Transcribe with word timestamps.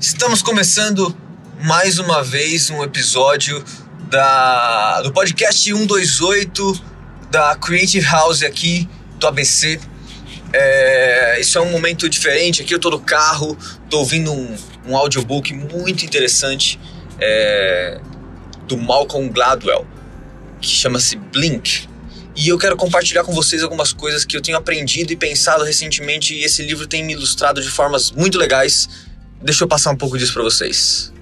Estamos 0.00 0.42
começando 0.42 1.14
mais 1.60 1.98
uma 1.98 2.22
vez 2.22 2.70
um 2.70 2.84
episódio 2.84 3.62
da, 4.08 5.00
do 5.02 5.12
podcast 5.12 5.60
128 5.60 6.80
da 7.28 7.56
Creative 7.56 8.06
House 8.06 8.44
aqui 8.44 8.88
do 9.18 9.26
ABC. 9.26 9.80
É, 10.52 11.40
isso 11.40 11.58
é 11.58 11.60
um 11.60 11.70
momento 11.70 12.08
diferente. 12.08 12.62
Aqui 12.62 12.72
eu 12.72 12.78
tô 12.78 12.90
no 12.90 13.00
carro, 13.00 13.58
tô 13.90 13.98
ouvindo 13.98 14.32
um, 14.32 14.56
um 14.86 14.96
audiobook 14.96 15.52
muito 15.52 16.04
interessante 16.04 16.78
é, 17.20 18.00
do 18.68 18.76
Malcolm 18.76 19.30
Gladwell, 19.30 19.84
que 20.60 20.68
chama-se 20.68 21.16
Blink. 21.16 21.88
E 22.36 22.48
eu 22.48 22.56
quero 22.56 22.76
compartilhar 22.76 23.24
com 23.24 23.32
vocês 23.32 23.64
algumas 23.64 23.92
coisas 23.92 24.24
que 24.24 24.36
eu 24.36 24.40
tenho 24.40 24.56
aprendido 24.56 25.12
e 25.12 25.16
pensado 25.16 25.64
recentemente, 25.64 26.34
e 26.34 26.44
esse 26.44 26.62
livro 26.62 26.86
tem 26.86 27.04
me 27.04 27.14
ilustrado 27.14 27.60
de 27.60 27.68
formas 27.68 28.12
muito 28.12 28.38
legais 28.38 28.88
Deixa 29.42 29.64
eu 29.64 29.68
passar 29.68 29.90
um 29.90 29.96
pouco 29.96 30.16
disso 30.16 30.32
para 30.32 30.42
vocês. 30.42 31.12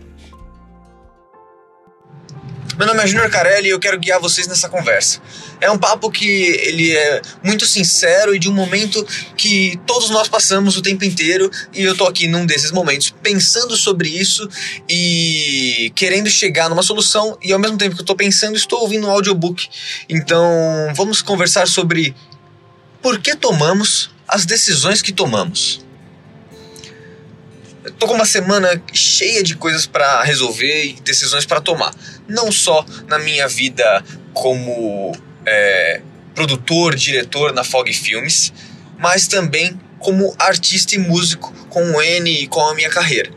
Meu 2.76 2.86
nome 2.86 3.02
é 3.02 3.06
Junior 3.06 3.28
Carelli 3.28 3.68
e 3.68 3.70
eu 3.70 3.78
quero 3.78 3.98
guiar 3.98 4.18
vocês 4.20 4.46
nessa 4.46 4.66
conversa. 4.66 5.20
É 5.60 5.70
um 5.70 5.76
papo 5.76 6.10
que 6.10 6.24
ele 6.24 6.96
é 6.96 7.20
muito 7.42 7.66
sincero 7.66 8.34
e 8.34 8.38
de 8.38 8.48
um 8.48 8.54
momento 8.54 9.06
que 9.36 9.78
todos 9.86 10.09
nós 10.09 10.28
passamos 10.28 10.78
o 10.78 10.82
tempo 10.82 11.04
inteiro 11.04 11.50
e 11.74 11.82
eu 11.82 11.95
tô 11.95 12.06
aqui 12.06 12.26
num 12.26 12.46
desses 12.46 12.70
momentos 12.70 13.10
pensando 13.22 13.76
sobre 13.76 14.09
isso 14.09 14.48
e 14.88 15.92
querendo 15.95 16.30
chegar 16.30 16.70
numa 16.70 16.82
solução 16.82 17.37
e 17.42 17.52
ao 17.52 17.59
mesmo 17.59 17.76
tempo 17.76 17.96
que 17.96 18.00
eu 18.00 18.06
tô 18.06 18.16
pensando 18.16 18.56
estou 18.56 18.80
ouvindo 18.80 19.06
um 19.06 19.10
audiobook. 19.10 19.68
Então, 20.09 20.42
vamos 20.95 21.20
conversar 21.20 21.68
sobre 21.68 22.14
por 23.02 23.18
que 23.18 23.37
tomamos 23.37 24.10
as 24.26 24.46
decisões 24.46 25.02
que 25.02 25.12
tomamos. 25.12 25.84
Tô 27.98 28.06
com 28.06 28.14
uma 28.14 28.26
semana 28.26 28.82
cheia 28.92 29.42
de 29.42 29.56
coisas 29.56 29.86
para 29.86 30.22
resolver 30.22 30.84
e 30.84 30.92
decisões 31.00 31.46
para 31.46 31.60
tomar. 31.60 31.95
Não 32.28 32.52
só 32.52 32.84
na 33.06 33.18
minha 33.18 33.48
vida 33.48 34.04
como 34.34 35.12
é, 35.46 36.02
produtor, 36.34 36.95
diretor 36.95 37.52
na 37.52 37.64
Fog 37.64 37.90
Filmes, 37.92 38.52
mas 38.98 39.26
também 39.26 39.80
como 39.98 40.34
artista 40.38 40.95
e 40.95 40.98
músico 40.98 41.52
com 41.68 41.82
o 41.92 42.02
N 42.02 42.42
e 42.42 42.46
com 42.46 42.60
a 42.60 42.74
minha 42.74 42.90
carreira. 42.90 43.30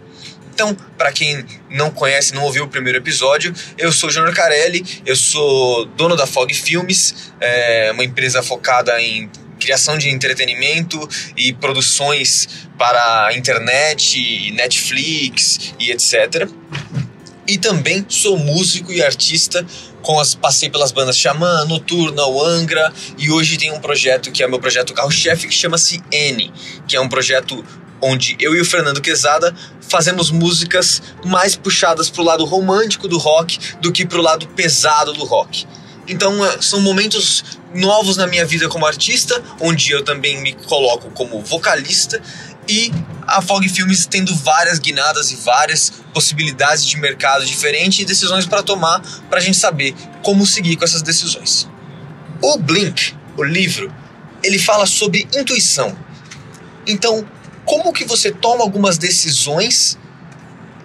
Então, 0.53 0.75
para 0.97 1.11
quem 1.11 1.43
não 1.69 1.89
conhece, 1.89 2.35
não 2.35 2.43
ouviu 2.43 2.65
o 2.65 2.67
primeiro 2.67 2.99
episódio, 2.99 3.53
eu 3.75 3.91
sou 3.91 4.11
Júnior 4.11 4.35
Carelli, 4.35 5.01
eu 5.03 5.15
sou 5.15 5.85
dono 5.85 6.15
da 6.15 6.27
Fog 6.27 6.53
Filmes, 6.53 7.33
é 7.41 7.91
uma 7.91 8.03
empresa 8.03 8.43
focada 8.43 9.01
em 9.01 9.31
criação 9.63 9.97
de 9.97 10.09
entretenimento 10.09 11.07
e 11.37 11.53
produções 11.53 12.67
para 12.77 13.33
internet, 13.33 14.51
Netflix 14.51 15.73
e 15.79 15.89
etc. 15.89 16.49
E 17.47 17.57
também 17.57 18.05
sou 18.09 18.37
músico 18.37 18.91
e 18.91 19.01
artista, 19.01 19.65
com 20.01 20.19
as, 20.19 20.35
passei 20.35 20.69
pelas 20.69 20.91
bandas 20.91 21.17
Xamã, 21.17 21.63
Noturna, 21.63 22.25
o 22.25 22.43
Angra, 22.43 22.91
e 23.17 23.31
hoje 23.31 23.57
tem 23.57 23.71
um 23.71 23.79
projeto 23.79 24.31
que 24.31 24.43
é 24.43 24.47
meu 24.47 24.59
projeto 24.59 24.93
carro-chefe 24.93 25.47
que 25.47 25.53
chama-se 25.53 26.03
N, 26.11 26.51
que 26.85 26.97
é 26.97 26.99
um 26.99 27.07
projeto 27.07 27.63
onde 28.01 28.35
eu 28.39 28.53
e 28.53 28.59
o 28.59 28.65
Fernando 28.65 28.99
Quezada 29.01 29.55
fazemos 29.79 30.29
músicas 30.29 31.01
mais 31.23 31.55
puxadas 31.55 32.09
para 32.09 32.21
o 32.21 32.25
lado 32.25 32.43
romântico 32.43 33.07
do 33.07 33.17
rock 33.17 33.57
do 33.79 33.93
que 33.93 34.05
para 34.05 34.19
o 34.19 34.21
lado 34.21 34.45
pesado 34.49 35.13
do 35.13 35.23
rock. 35.23 35.65
Então 36.07 36.45
é, 36.45 36.61
são 36.61 36.81
momentos 36.81 37.43
novos 37.73 38.17
na 38.17 38.27
minha 38.27 38.45
vida 38.45 38.67
como 38.67 38.85
artista, 38.85 39.41
onde 39.59 39.91
eu 39.91 40.03
também 40.03 40.41
me 40.41 40.53
coloco 40.53 41.09
como 41.11 41.41
vocalista 41.41 42.21
e 42.67 42.91
a 43.27 43.41
Fog 43.41 43.67
Filmes 43.67 44.05
tendo 44.05 44.35
várias 44.35 44.79
guinadas 44.79 45.31
e 45.31 45.35
várias 45.35 45.91
possibilidades 46.13 46.85
de 46.85 46.97
mercado 46.97 47.45
diferentes 47.45 47.99
e 47.99 48.05
decisões 48.05 48.45
para 48.45 48.63
tomar 48.63 49.01
para 49.29 49.39
a 49.39 49.41
gente 49.41 49.57
saber 49.57 49.93
como 50.21 50.45
seguir 50.45 50.75
com 50.75 50.83
essas 50.83 51.01
decisões. 51.01 51.67
O 52.41 52.57
Blink, 52.57 53.15
o 53.37 53.43
livro, 53.43 53.93
ele 54.43 54.59
fala 54.59 54.85
sobre 54.85 55.27
intuição. 55.35 55.97
Então, 56.85 57.25
como 57.65 57.93
que 57.93 58.03
você 58.03 58.31
toma 58.31 58.63
algumas 58.63 58.97
decisões 58.97 59.97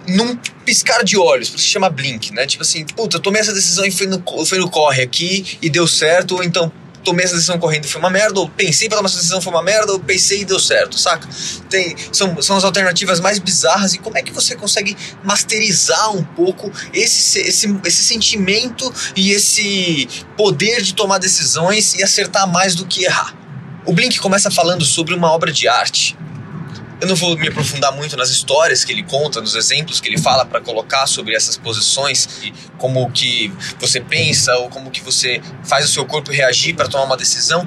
num 0.08 0.36
piscar 0.64 1.04
de 1.04 1.16
olhos, 1.16 1.48
se 1.48 1.58
chama 1.58 1.90
blink, 1.90 2.32
né? 2.32 2.46
Tipo 2.46 2.62
assim, 2.62 2.84
puta, 2.84 3.18
eu 3.18 3.20
tomei 3.20 3.40
essa 3.40 3.52
decisão 3.52 3.84
e 3.84 3.90
fui 3.90 4.06
no, 4.06 4.22
fui 4.46 4.58
no 4.58 4.70
corre 4.70 5.02
aqui 5.02 5.58
e 5.60 5.68
deu 5.68 5.86
certo, 5.86 6.36
ou 6.36 6.42
então 6.42 6.72
tomei 7.04 7.24
essa 7.24 7.34
decisão 7.34 7.58
correndo 7.58 7.84
e 7.84 7.88
foi 7.88 8.00
uma 8.00 8.10
merda, 8.10 8.40
ou 8.40 8.48
pensei 8.48 8.88
para 8.88 8.98
tomar 8.98 9.08
essa 9.08 9.16
decisão 9.16 9.40
foi 9.40 9.52
uma 9.52 9.62
merda, 9.62 9.92
ou 9.92 10.00
pensei 10.00 10.40
e 10.40 10.44
deu 10.44 10.58
certo, 10.58 10.98
saca? 10.98 11.28
Tem, 11.70 11.94
são, 12.12 12.40
são 12.42 12.56
as 12.56 12.64
alternativas 12.64 13.20
mais 13.20 13.38
bizarras 13.38 13.94
e 13.94 13.98
como 13.98 14.18
é 14.18 14.22
que 14.22 14.32
você 14.32 14.56
consegue 14.56 14.96
masterizar 15.22 16.14
um 16.14 16.22
pouco 16.22 16.70
esse, 16.92 17.40
esse, 17.40 17.78
esse 17.84 18.04
sentimento 18.04 18.92
e 19.16 19.30
esse 19.30 20.08
poder 20.36 20.82
de 20.82 20.94
tomar 20.94 21.18
decisões 21.18 21.94
e 21.94 22.02
acertar 22.02 22.50
mais 22.50 22.74
do 22.74 22.84
que 22.86 23.04
errar? 23.04 23.34
O 23.86 23.92
Blink 23.92 24.18
começa 24.18 24.50
falando 24.50 24.84
sobre 24.84 25.14
uma 25.14 25.30
obra 25.32 25.50
de 25.50 25.66
arte 25.66 26.16
eu 27.00 27.06
não 27.06 27.14
vou 27.14 27.36
me 27.36 27.48
aprofundar 27.48 27.92
muito 27.92 28.16
nas 28.16 28.30
histórias 28.30 28.84
que 28.84 28.92
ele 28.92 29.02
conta, 29.02 29.40
nos 29.40 29.54
exemplos 29.54 30.00
que 30.00 30.08
ele 30.08 30.18
fala 30.18 30.44
para 30.44 30.60
colocar 30.60 31.06
sobre 31.06 31.34
essas 31.34 31.56
posições 31.56 32.28
e 32.42 32.52
como 32.76 33.10
que 33.10 33.52
você 33.78 34.00
pensa 34.00 34.56
ou 34.56 34.68
como 34.68 34.90
que 34.90 35.00
você 35.00 35.40
faz 35.64 35.84
o 35.84 35.88
seu 35.88 36.04
corpo 36.04 36.30
reagir 36.30 36.74
para 36.74 36.88
tomar 36.88 37.04
uma 37.04 37.16
decisão, 37.16 37.66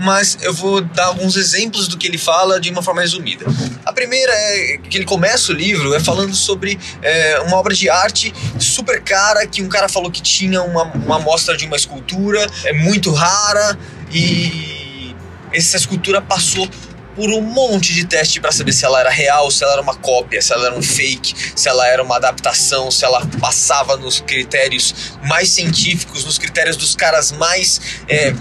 mas 0.00 0.38
eu 0.40 0.52
vou 0.52 0.80
dar 0.80 1.06
alguns 1.06 1.36
exemplos 1.36 1.86
do 1.86 1.98
que 1.98 2.06
ele 2.06 2.18
fala 2.18 2.58
de 2.58 2.70
uma 2.70 2.82
forma 2.82 3.02
resumida. 3.02 3.44
A 3.84 3.92
primeira 3.92 4.32
é 4.32 4.78
que 4.78 4.96
ele 4.96 5.04
começa 5.04 5.52
o 5.52 5.54
livro 5.54 5.94
é 5.94 6.00
falando 6.00 6.34
sobre 6.34 6.78
é, 7.02 7.40
uma 7.40 7.56
obra 7.56 7.74
de 7.74 7.90
arte 7.90 8.32
super 8.58 9.02
cara 9.02 9.46
que 9.46 9.62
um 9.62 9.68
cara 9.68 9.88
falou 9.88 10.10
que 10.10 10.22
tinha 10.22 10.62
uma, 10.62 10.84
uma 10.84 11.16
amostra 11.16 11.56
de 11.56 11.66
uma 11.66 11.76
escultura 11.76 12.46
é 12.64 12.72
muito 12.72 13.12
rara 13.12 13.78
e 14.10 15.14
essa 15.52 15.76
escultura 15.76 16.22
passou 16.22 16.68
por 17.14 17.30
um 17.30 17.40
monte 17.40 17.92
de 17.92 18.06
teste 18.06 18.40
para 18.40 18.52
saber 18.52 18.72
se 18.72 18.84
ela 18.84 19.00
era 19.00 19.10
real, 19.10 19.50
se 19.50 19.62
ela 19.62 19.74
era 19.74 19.82
uma 19.82 19.94
cópia, 19.94 20.40
se 20.40 20.52
ela 20.52 20.66
era 20.66 20.74
um 20.74 20.82
fake, 20.82 21.34
se 21.54 21.68
ela 21.68 21.86
era 21.86 22.02
uma 22.02 22.16
adaptação, 22.16 22.90
se 22.90 23.04
ela 23.04 23.24
passava 23.40 23.96
nos 23.96 24.20
critérios 24.20 25.16
mais 25.24 25.50
científicos, 25.50 26.24
nos 26.24 26.38
critérios 26.38 26.76
dos 26.76 26.96
caras 26.96 27.32
mais 27.32 27.80
é, 28.08 28.34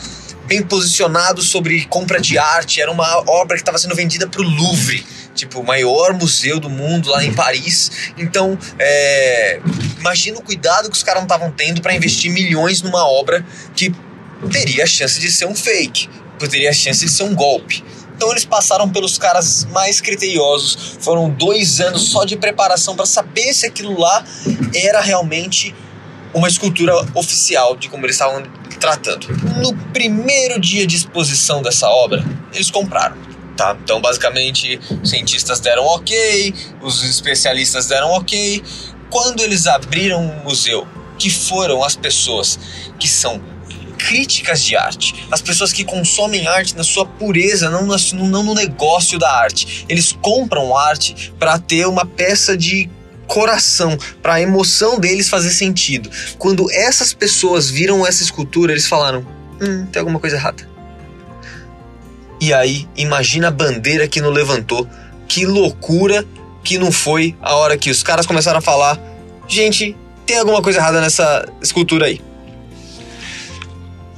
bem 0.46 0.62
posicionados 0.64 1.50
sobre 1.50 1.86
compra 1.86 2.20
de 2.20 2.38
arte. 2.38 2.82
Era 2.82 2.92
uma 2.92 3.24
obra 3.30 3.56
que 3.56 3.62
estava 3.62 3.78
sendo 3.78 3.96
vendida 3.96 4.28
para 4.28 4.42
o 4.42 4.44
Louvre, 4.44 5.06
tipo 5.36 5.60
o 5.60 5.66
maior 5.66 6.14
museu 6.14 6.60
do 6.60 6.70
mundo 6.70 7.10
lá 7.10 7.24
em 7.24 7.34
Paris. 7.34 8.14
Então, 8.18 8.58
é, 8.80 9.60
imagina 10.00 10.38
o 10.38 10.42
cuidado 10.42 10.90
que 10.90 10.96
os 10.96 11.04
caras 11.04 11.22
não 11.22 11.28
estavam 11.28 11.52
tendo 11.52 11.82
para 11.82 11.94
investir 11.94 12.32
milhões 12.32 12.82
numa 12.82 13.06
obra 13.06 13.46
que 13.76 13.94
teria 14.52 14.84
a 14.86 14.88
chance 14.88 15.20
de 15.20 15.32
ser 15.32 15.46
um 15.46 15.56
fake, 15.56 16.10
teria 16.50 16.70
a 16.70 16.74
chance 16.74 17.06
de 17.06 17.12
ser 17.12 17.24
um 17.24 17.36
golpe. 17.36 17.84
Então 18.22 18.30
eles 18.30 18.46
passaram 18.46 18.88
pelos 18.88 19.18
caras 19.18 19.66
mais 19.72 20.00
criteriosos. 20.00 20.96
Foram 21.00 21.28
dois 21.28 21.82
anos 21.82 22.10
só 22.10 22.24
de 22.24 22.38
preparação 22.38 22.96
para 22.96 23.08
saber 23.08 23.52
se 23.52 23.66
aquilo 23.66 24.00
lá 24.00 24.24
era 24.76 25.02
realmente 25.02 25.74
uma 26.32 26.48
escultura 26.48 26.94
oficial 27.16 27.76
de 27.76 27.90
como 27.90 28.06
eles 28.06 28.18
estavam 28.18 28.44
tratando. 28.80 29.26
No 29.60 29.76
primeiro 29.92 30.60
dia 30.60 30.86
de 30.86 30.98
exposição 30.98 31.64
dessa 31.64 31.90
obra, 31.90 32.24
eles 32.54 32.70
compraram. 32.70 33.18
Tá? 33.58 33.76
Então, 33.84 34.00
basicamente, 34.00 34.80
os 35.02 35.10
cientistas 35.10 35.60
deram 35.60 35.84
ok, 35.86 36.54
os 36.80 37.04
especialistas 37.04 37.88
deram 37.88 38.12
ok. 38.12 38.64
Quando 39.10 39.42
eles 39.42 39.66
abriram 39.66 40.24
o 40.24 40.44
museu, 40.44 40.88
que 41.18 41.32
foram 41.32 41.84
as 41.84 41.96
pessoas 41.96 42.60
que 43.00 43.08
são 43.08 43.42
críticas 44.08 44.64
de 44.64 44.76
arte, 44.76 45.28
as 45.32 45.42
pessoas 45.42 45.72
que 45.72 45.84
consomem 45.84 46.48
arte 46.48 46.76
na 46.76 46.84
sua 46.84 47.06
pureza, 47.06 47.70
não, 47.70 47.86
no, 47.86 47.96
não 48.28 48.44
no 48.44 48.54
negócio 48.56 49.20
da 49.20 49.32
arte. 49.32 49.86
Eles 49.88 50.12
compram 50.22 50.76
arte 50.76 51.32
para 51.38 51.60
ter 51.60 51.86
uma 51.88 52.06
peça 52.06 52.58
de 52.58 52.90
coração, 53.28 53.98
para 54.22 54.34
a 54.34 54.42
emoção 54.42 55.00
deles 55.00 55.30
fazer 55.30 55.52
sentido. 55.52 56.10
Quando 56.38 56.70
essas 56.72 57.14
pessoas 57.14 57.70
viram 57.70 58.06
essa 58.06 58.24
escultura, 58.24 58.72
eles 58.74 58.88
falaram: 58.88 59.26
hum, 59.62 59.86
tem 59.86 60.00
alguma 60.00 60.20
coisa 60.20 60.36
errada. 60.36 60.68
E 62.40 62.52
aí, 62.54 62.88
imagina 62.98 63.50
a 63.50 63.52
bandeira 63.52 64.08
que 64.08 64.20
não 64.20 64.32
levantou. 64.32 64.88
Que 65.28 65.46
loucura 65.46 66.26
que 66.64 66.78
não 66.78 66.92
foi 66.92 67.36
a 67.40 67.56
hora 67.56 67.78
que 67.78 67.92
os 67.92 68.02
caras 68.02 68.26
começaram 68.26 68.58
a 68.58 68.62
falar: 68.62 69.00
gente, 69.48 69.96
tem 70.26 70.40
alguma 70.40 70.62
coisa 70.62 70.80
errada 70.80 71.00
nessa 71.00 71.48
escultura 71.62 72.08
aí. 72.08 72.31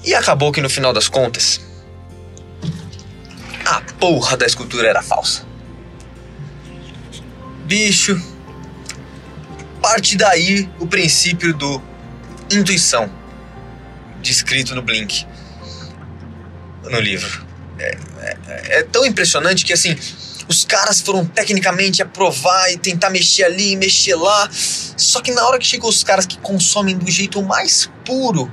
E 0.03 0.13
acabou 0.13 0.51
que 0.51 0.61
no 0.61 0.69
final 0.69 0.91
das 0.91 1.07
contas, 1.07 1.61
a 3.65 3.81
porra 3.99 4.35
da 4.35 4.45
escultura 4.45 4.87
era 4.87 5.01
falsa. 5.01 5.45
Bicho, 7.65 8.21
parte 9.81 10.17
daí 10.17 10.69
o 10.79 10.85
princípio 10.85 11.53
do 11.53 11.81
intuição, 12.51 13.09
descrito 14.21 14.75
no 14.75 14.81
Blink, 14.81 15.25
no 16.83 16.99
livro. 16.99 17.45
É, 17.79 17.97
é, 18.19 18.79
é 18.79 18.83
tão 18.83 19.05
impressionante 19.05 19.65
que 19.65 19.73
assim, 19.73 19.97
Os 20.47 20.65
caras 20.65 20.99
foram 20.99 21.25
tecnicamente 21.25 22.01
aprovar 22.01 22.71
e 22.71 22.77
tentar 22.77 23.09
mexer 23.09 23.43
ali, 23.45 23.75
mexer 23.77 24.15
lá. 24.15 24.49
Só 24.51 25.21
que 25.21 25.31
na 25.31 25.45
hora 25.47 25.57
que 25.57 25.65
chegou 25.65 25.89
os 25.89 26.03
caras 26.03 26.25
que 26.25 26.37
consomem 26.37 26.97
do 26.97 27.09
jeito 27.09 27.41
mais 27.41 27.89
puro 28.05 28.51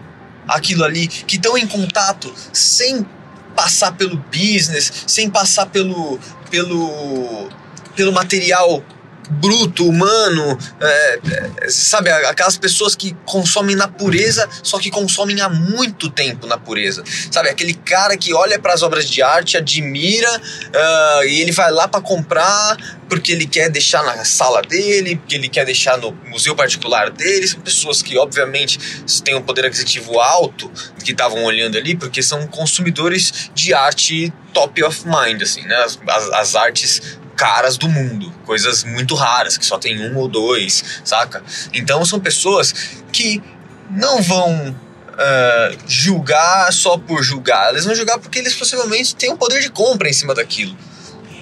aquilo 0.51 0.85
ali, 0.85 1.07
que 1.09 1.37
estão 1.37 1.57
em 1.57 1.67
contato 1.67 2.33
sem 2.53 3.07
passar 3.55 3.93
pelo 3.93 4.17
business, 4.17 5.05
sem 5.07 5.29
passar 5.29 5.67
pelo 5.67 6.19
pelo 6.51 7.49
pelo 7.95 8.13
material 8.13 8.83
bruto, 9.31 9.89
humano, 9.89 10.59
é, 10.81 11.21
é, 11.63 11.69
sabe, 11.69 12.11
aquelas 12.11 12.59
pessoas 12.59 12.97
que 12.97 13.17
consomem 13.25 13.77
na 13.77 13.87
pureza, 13.87 14.49
só 14.63 14.79
que 14.79 14.91
consomem 14.91 15.41
há 15.41 15.49
muito 15.49 16.11
tempo 16.11 16.47
na 16.47 16.59
pureza, 16.59 17.05
sabe, 17.31 17.49
aquele 17.49 17.75
cara 17.75 18.17
que 18.17 18.35
olha 18.35 18.59
para 18.59 18.75
as 18.75 18.83
obras 18.83 19.09
de 19.09 19.23
arte, 19.23 19.57
admira 19.57 20.31
uh, 20.37 21.25
e 21.25 21.41
ele 21.41 21.53
vai 21.53 21.71
lá 21.71 21.87
para 21.87 22.01
comprar 22.01 22.77
porque 23.09 23.33
ele 23.33 23.47
quer 23.47 23.69
deixar 23.69 24.05
na 24.05 24.25
sala 24.25 24.63
dele, 24.63 25.17
porque 25.17 25.35
ele 25.35 25.49
quer 25.49 25.67
deixar 25.67 25.99
no 25.99 26.13
museu 26.27 26.55
particular 26.55 27.11
dele, 27.11 27.47
são 27.47 27.61
pessoas 27.61 28.03
que 28.03 28.17
obviamente 28.17 28.79
têm 29.25 29.35
um 29.35 29.43
poder 29.43 29.67
aquisitivo 29.67 30.21
alto, 30.21 30.71
que 31.05 31.11
estavam 31.11 31.43
olhando 31.45 31.77
ali, 31.77 31.97
porque 31.97 32.23
são 32.23 32.47
consumidores 32.47 33.51
de 33.53 33.75
arte 33.75 34.33
top 34.53 34.83
of 34.85 35.05
mind, 35.07 35.43
assim, 35.43 35.63
né, 35.63 35.75
as, 35.77 35.99
as, 36.07 36.31
as 36.31 36.55
artes 36.55 37.20
caras 37.41 37.79
do 37.79 37.89
mundo, 37.89 38.31
coisas 38.45 38.85
muito 38.85 39.15
raras, 39.15 39.57
que 39.57 39.65
só 39.65 39.79
tem 39.79 39.99
um 39.99 40.19
ou 40.19 40.29
dois, 40.29 41.01
saca? 41.03 41.43
Então 41.73 42.05
são 42.05 42.21
pessoas 42.21 42.75
que 43.11 43.43
não 43.89 44.21
vão 44.21 44.77
uh, 44.77 45.79
julgar 45.87 46.71
só 46.71 46.99
por 46.99 47.23
julgar, 47.23 47.71
eles 47.71 47.87
vão 47.87 47.95
julgar 47.95 48.19
porque 48.19 48.39
eles 48.39 48.55
possivelmente 48.55 49.17
têm 49.17 49.33
um 49.33 49.39
poder 49.39 49.63
de 49.63 49.71
compra 49.71 50.07
em 50.07 50.13
cima 50.13 50.35
daquilo, 50.35 50.77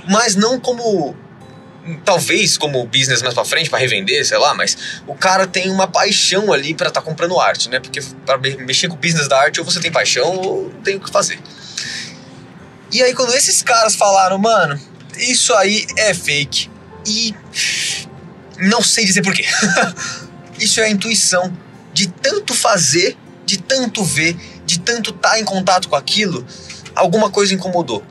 mas 0.08 0.36
não 0.36 0.60
como 0.60 1.16
talvez 2.04 2.56
como 2.56 2.86
business 2.86 3.20
mais 3.20 3.34
para 3.34 3.44
frente 3.44 3.68
para 3.68 3.80
revender, 3.80 4.24
sei 4.24 4.38
lá, 4.38 4.54
mas 4.54 5.02
o 5.04 5.16
cara 5.16 5.48
tem 5.48 5.68
uma 5.68 5.88
paixão 5.88 6.52
ali 6.52 6.74
para 6.74 6.88
estar 6.88 7.00
tá 7.00 7.04
comprando 7.04 7.40
arte, 7.40 7.68
né? 7.68 7.80
Porque 7.80 8.00
para 8.24 8.38
mexer 8.38 8.86
com 8.86 8.94
o 8.94 8.98
business 8.98 9.26
da 9.26 9.40
arte 9.40 9.58
ou 9.58 9.66
você 9.66 9.80
tem 9.80 9.90
paixão 9.90 10.36
ou 10.36 10.70
tem 10.84 10.94
o 10.94 11.00
que 11.00 11.10
fazer. 11.10 11.40
E 12.92 13.02
aí 13.02 13.12
quando 13.14 13.34
esses 13.34 13.62
caras 13.62 13.96
falaram, 13.96 14.38
mano, 14.38 14.78
isso 15.18 15.54
aí 15.54 15.86
é 15.96 16.14
fake. 16.14 16.70
E 17.06 17.34
não 18.58 18.82
sei 18.82 19.04
dizer 19.04 19.22
porquê. 19.22 19.44
isso 20.58 20.80
é 20.80 20.84
a 20.84 20.90
intuição 20.90 21.56
de 21.92 22.08
tanto 22.08 22.54
fazer, 22.54 23.16
de 23.44 23.58
tanto 23.58 24.04
ver, 24.04 24.36
de 24.64 24.78
tanto 24.80 25.10
estar 25.10 25.30
tá 25.30 25.40
em 25.40 25.44
contato 25.44 25.88
com 25.88 25.96
aquilo, 25.96 26.46
alguma 26.94 27.30
coisa 27.30 27.54
incomodou. 27.54 28.04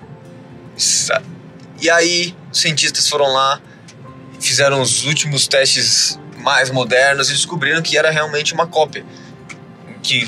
E 1.79 1.89
aí, 1.89 2.35
os 2.51 2.59
cientistas 2.59 3.07
foram 3.07 3.27
lá, 3.27 3.61
fizeram 4.39 4.81
os 4.81 5.05
últimos 5.05 5.47
testes 5.47 6.19
mais 6.39 6.69
modernos 6.69 7.29
e 7.29 7.33
descobriram 7.33 7.81
que 7.81 7.97
era 7.97 8.09
realmente 8.09 8.53
uma 8.53 8.67
cópia. 8.67 9.05
Que 10.01 10.27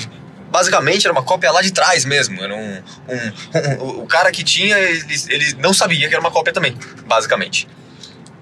basicamente 0.50 1.06
era 1.06 1.12
uma 1.12 1.22
cópia 1.22 1.50
lá 1.50 1.62
de 1.62 1.72
trás 1.72 2.04
mesmo. 2.04 2.42
Era 2.42 2.54
um, 2.54 2.82
um, 3.08 3.82
um 3.84 4.00
o 4.02 4.06
cara 4.06 4.30
que 4.30 4.42
tinha, 4.42 4.78
ele, 4.78 5.04
ele 5.28 5.54
não 5.54 5.72
sabia 5.72 6.08
que 6.08 6.14
era 6.14 6.20
uma 6.20 6.30
cópia 6.30 6.52
também, 6.52 6.76
basicamente. 7.06 7.68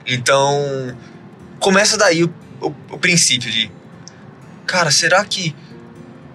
Então, 0.07 0.97
começa 1.61 1.97
daí 1.97 2.25
o, 2.25 2.35
o, 2.61 2.75
o 2.91 2.99
princípio 2.99 3.51
de, 3.51 3.71
cara, 4.67 4.91
será 4.91 5.25
que 5.25 5.55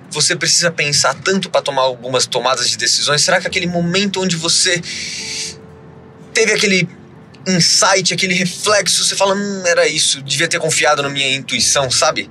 você 0.10 0.36
precisa 0.36 0.70
pensar 0.70 1.16
tanto 1.16 1.50
para 1.50 1.62
tomar 1.62 1.82
algumas 1.82 2.28
tomadas 2.28 2.70
de 2.70 2.78
decisões? 2.78 3.22
Será 3.24 3.42
que 3.42 3.48
aquele 3.48 3.66
momento 3.66 4.22
onde 4.22 4.36
você 4.36 4.80
teve 6.34 6.54
aquele 6.54 6.88
insight, 7.48 8.14
aquele 8.14 8.34
reflexo, 8.36 9.04
você 9.04 9.16
fala, 9.16 9.36
hum, 9.36 9.64
era 9.66 9.88
isso, 9.88 10.22
devia 10.22 10.48
ter 10.48 10.60
confiado 10.60 11.02
na 11.02 11.10
minha 11.10 11.36
intuição, 11.36 11.90
sabe? 11.90 12.30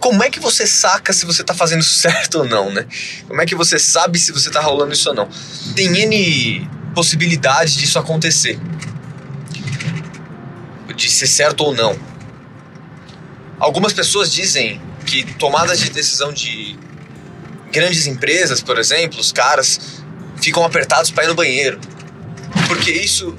Como 0.00 0.22
é 0.22 0.30
que 0.30 0.38
você 0.40 0.66
saca 0.66 1.12
se 1.12 1.24
você 1.24 1.42
tá 1.42 1.54
fazendo 1.54 1.82
certo 1.84 2.38
ou 2.38 2.44
não, 2.44 2.70
né? 2.70 2.86
Como 3.26 3.40
é 3.40 3.46
que 3.46 3.54
você 3.54 3.78
sabe 3.78 4.18
se 4.18 4.32
você 4.32 4.50
tá 4.50 4.60
rolando 4.60 4.92
isso 4.92 5.08
ou 5.08 5.14
não? 5.14 5.28
Tem 5.74 5.86
N 5.86 6.68
possibilidades 6.94 7.74
disso 7.74 7.98
acontecer. 7.98 8.58
De 10.94 11.10
ser 11.10 11.26
certo 11.26 11.60
ou 11.62 11.74
não. 11.74 11.98
Algumas 13.58 13.92
pessoas 13.92 14.32
dizem 14.32 14.80
que 15.04 15.24
tomadas 15.34 15.78
de 15.78 15.90
decisão 15.90 16.32
de 16.32 16.78
grandes 17.70 18.06
empresas, 18.06 18.62
por 18.62 18.78
exemplo, 18.78 19.20
os 19.20 19.30
caras 19.30 20.02
ficam 20.40 20.64
apertados 20.64 21.10
para 21.10 21.24
ir 21.24 21.28
no 21.28 21.34
banheiro. 21.34 21.78
Porque 22.66 22.90
isso 22.90 23.36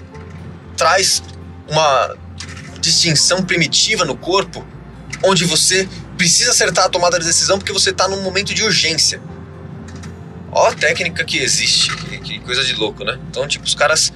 traz 0.76 1.24
uma 1.68 2.16
distinção 2.80 3.44
primitiva 3.44 4.06
no 4.06 4.16
corpo 4.16 4.66
onde 5.24 5.46
você 5.46 5.90
precisa 6.18 6.52
acertar 6.52 6.86
a 6.86 6.90
tomada 6.90 7.20
de 7.20 7.26
decisão 7.26 7.58
porque 7.58 7.72
você 7.72 7.92
está 7.92 8.08
num 8.08 8.22
momento 8.22 8.54
de 8.54 8.64
urgência. 8.64 9.22
Ó 10.52 10.68
a 10.68 10.74
técnica 10.74 11.24
que 11.24 11.38
existe, 11.38 11.96
que, 11.96 12.18
que, 12.20 12.40
coisa 12.40 12.64
de 12.64 12.74
louco, 12.74 13.04
né? 13.04 13.20
Então, 13.30 13.48
tipo, 13.48 13.66
os 13.66 13.76
caras 13.76 14.12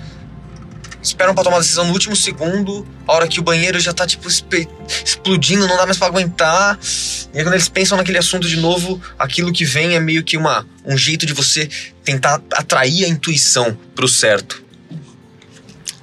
esperam 1.01 1.33
para 1.33 1.43
tomar 1.43 1.57
a 1.57 1.59
decisão 1.59 1.85
no 1.85 1.93
último 1.93 2.15
segundo, 2.15 2.87
a 3.07 3.13
hora 3.13 3.27
que 3.27 3.39
o 3.39 3.43
banheiro 3.43 3.79
já 3.79 3.91
tá, 3.91 4.05
tipo, 4.05 4.27
explodindo, 4.27 5.67
não 5.67 5.77
dá 5.77 5.85
mais 5.85 5.97
para 5.97 6.07
aguentar. 6.07 6.79
E 7.33 7.37
aí, 7.37 7.43
quando 7.43 7.55
eles 7.55 7.69
pensam 7.69 7.97
naquele 7.97 8.17
assunto 8.17 8.47
de 8.47 8.57
novo, 8.57 9.01
aquilo 9.17 9.51
que 9.51 9.65
vem 9.65 9.95
é 9.95 9.99
meio 9.99 10.23
que 10.23 10.37
uma, 10.37 10.65
um 10.85 10.97
jeito 10.97 11.25
de 11.25 11.33
você 11.33 11.69
tentar 12.03 12.41
atrair 12.53 13.05
a 13.05 13.07
intuição 13.07 13.77
pro 13.95 14.07
certo. 14.07 14.63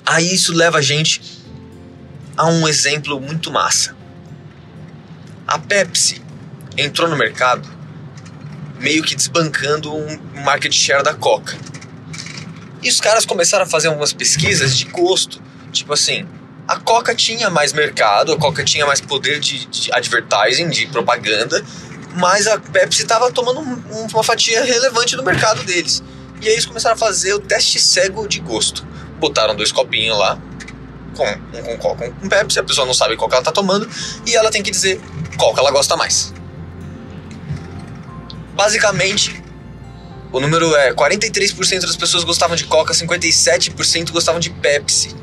Aí 0.05 0.33
isso 0.35 0.53
leva 0.53 0.79
a 0.79 0.83
gente 0.83 1.21
a 2.37 2.47
um 2.47 2.67
exemplo 2.69 3.21
muito 3.21 3.51
massa. 3.51 3.98
A 5.49 5.59
Pepsi 5.59 6.21
entrou 6.77 7.09
no 7.09 7.17
mercado 7.17 7.67
meio 8.79 9.03
que 9.03 9.15
desbancando 9.15 9.97
um 9.97 10.21
market 10.45 10.71
share 10.71 11.03
da 11.03 11.15
Coca. 11.15 11.57
E 12.83 12.89
os 12.91 13.01
caras 13.01 13.25
começaram 13.25 13.65
a 13.65 13.67
fazer 13.67 13.89
algumas 13.89 14.13
pesquisas 14.13 14.77
de 14.77 14.85
gosto, 14.85 15.41
tipo 15.73 15.95
assim, 15.95 16.29
a 16.69 16.77
Coca 16.77 17.15
tinha 17.15 17.49
mais 17.49 17.73
mercado, 17.73 18.31
a 18.33 18.37
Coca 18.37 18.63
tinha 18.63 18.85
mais 18.85 19.01
poder 19.01 19.41
de, 19.41 19.65
de 19.65 19.91
advertising, 19.91 20.69
de 20.69 20.87
propaganda, 20.89 21.65
mas 22.15 22.47
a 22.47 22.59
Pepsi 22.59 23.01
estava 23.01 23.33
tomando 23.33 23.61
um, 23.61 24.07
uma 24.13 24.23
fatia 24.23 24.63
relevante 24.63 25.17
do 25.17 25.23
mercado 25.23 25.65
deles. 25.65 26.03
E 26.43 26.47
aí 26.47 26.53
eles 26.53 26.67
começaram 26.67 26.95
a 26.95 26.99
fazer 26.99 27.33
o 27.33 27.39
teste 27.39 27.81
cego 27.81 28.29
de 28.29 28.39
gosto. 28.39 28.87
Botaram 29.19 29.57
dois 29.57 29.73
copinhos 29.73 30.19
lá, 30.19 30.39
com 31.19 31.59
um 31.59 31.63
com 31.63 31.79
Coca, 31.79 32.07
um 32.07 32.13
com 32.13 32.29
Pepsi, 32.29 32.61
a 32.61 32.63
pessoa 32.63 32.87
não 32.87 32.95
sabe 32.95 33.17
qual 33.17 33.29
que 33.29 33.35
ela 33.35 33.45
tá 33.45 33.51
tomando, 33.51 33.89
e 34.25 34.37
ela 34.37 34.51
tem 34.51 34.63
que 34.63 34.71
dizer 34.71 35.01
qual 35.37 35.53
que 35.53 35.59
ela 35.59 35.73
gosta 35.73 35.97
mais. 35.97 36.33
Basicamente, 38.55 39.43
o 40.33 40.39
número 40.39 40.75
é 40.77 40.93
43% 40.93 41.81
das 41.81 41.97
pessoas 41.97 42.23
gostavam 42.23 42.57
de 42.57 42.65
Coca, 42.65 42.95
57% 42.95 44.11
gostavam 44.13 44.41
de 44.41 44.51
Pepsi. 44.51 45.15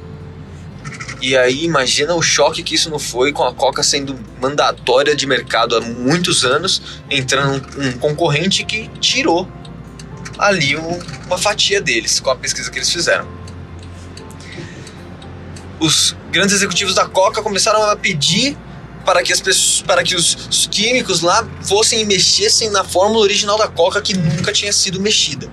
E 1.22 1.36
aí 1.36 1.64
imagina 1.64 2.14
o 2.14 2.22
choque 2.22 2.62
que 2.62 2.76
isso 2.76 2.90
não 2.90 3.00
foi 3.00 3.32
com 3.32 3.44
a 3.44 3.54
Coca 3.54 3.82
sendo 3.82 4.20
mandatória 4.40 5.16
de 5.16 5.26
mercado 5.26 5.76
há 5.76 5.82
muitos 5.82 6.44
anos, 6.44 7.02
entrando 7.10 7.66
um 7.80 7.94
concorrente 7.94 8.64
que 8.66 8.90
tirou 9.00 9.48
ali 10.38 10.76
uma 10.76 11.38
fatia 11.38 11.82
deles 11.82 12.20
com 12.20 12.30
a 12.30 12.36
pesquisa 12.36 12.70
que 12.70 12.78
eles 12.78 12.92
fizeram 12.92 13.45
os 15.80 16.16
grandes 16.32 16.56
executivos 16.56 16.94
da 16.94 17.06
Coca 17.06 17.42
começaram 17.42 17.84
a 17.84 17.96
pedir 17.96 18.58
para 19.06 19.22
que, 19.22 19.32
as 19.32 19.40
pessoas, 19.40 19.82
para 19.82 20.04
que 20.04 20.16
os, 20.16 20.48
os 20.50 20.68
químicos 20.68 21.22
lá 21.22 21.48
fossem 21.62 22.02
e 22.02 22.06
mexessem 22.06 22.70
na 22.72 22.84
fórmula 22.84 23.22
original 23.22 23.58
da 23.58 23.68
Coca 23.68 24.02
que 24.02 24.18
nunca 24.18 24.52
tinha 24.52 24.74
sido 24.74 25.00
mexida. 25.00 25.50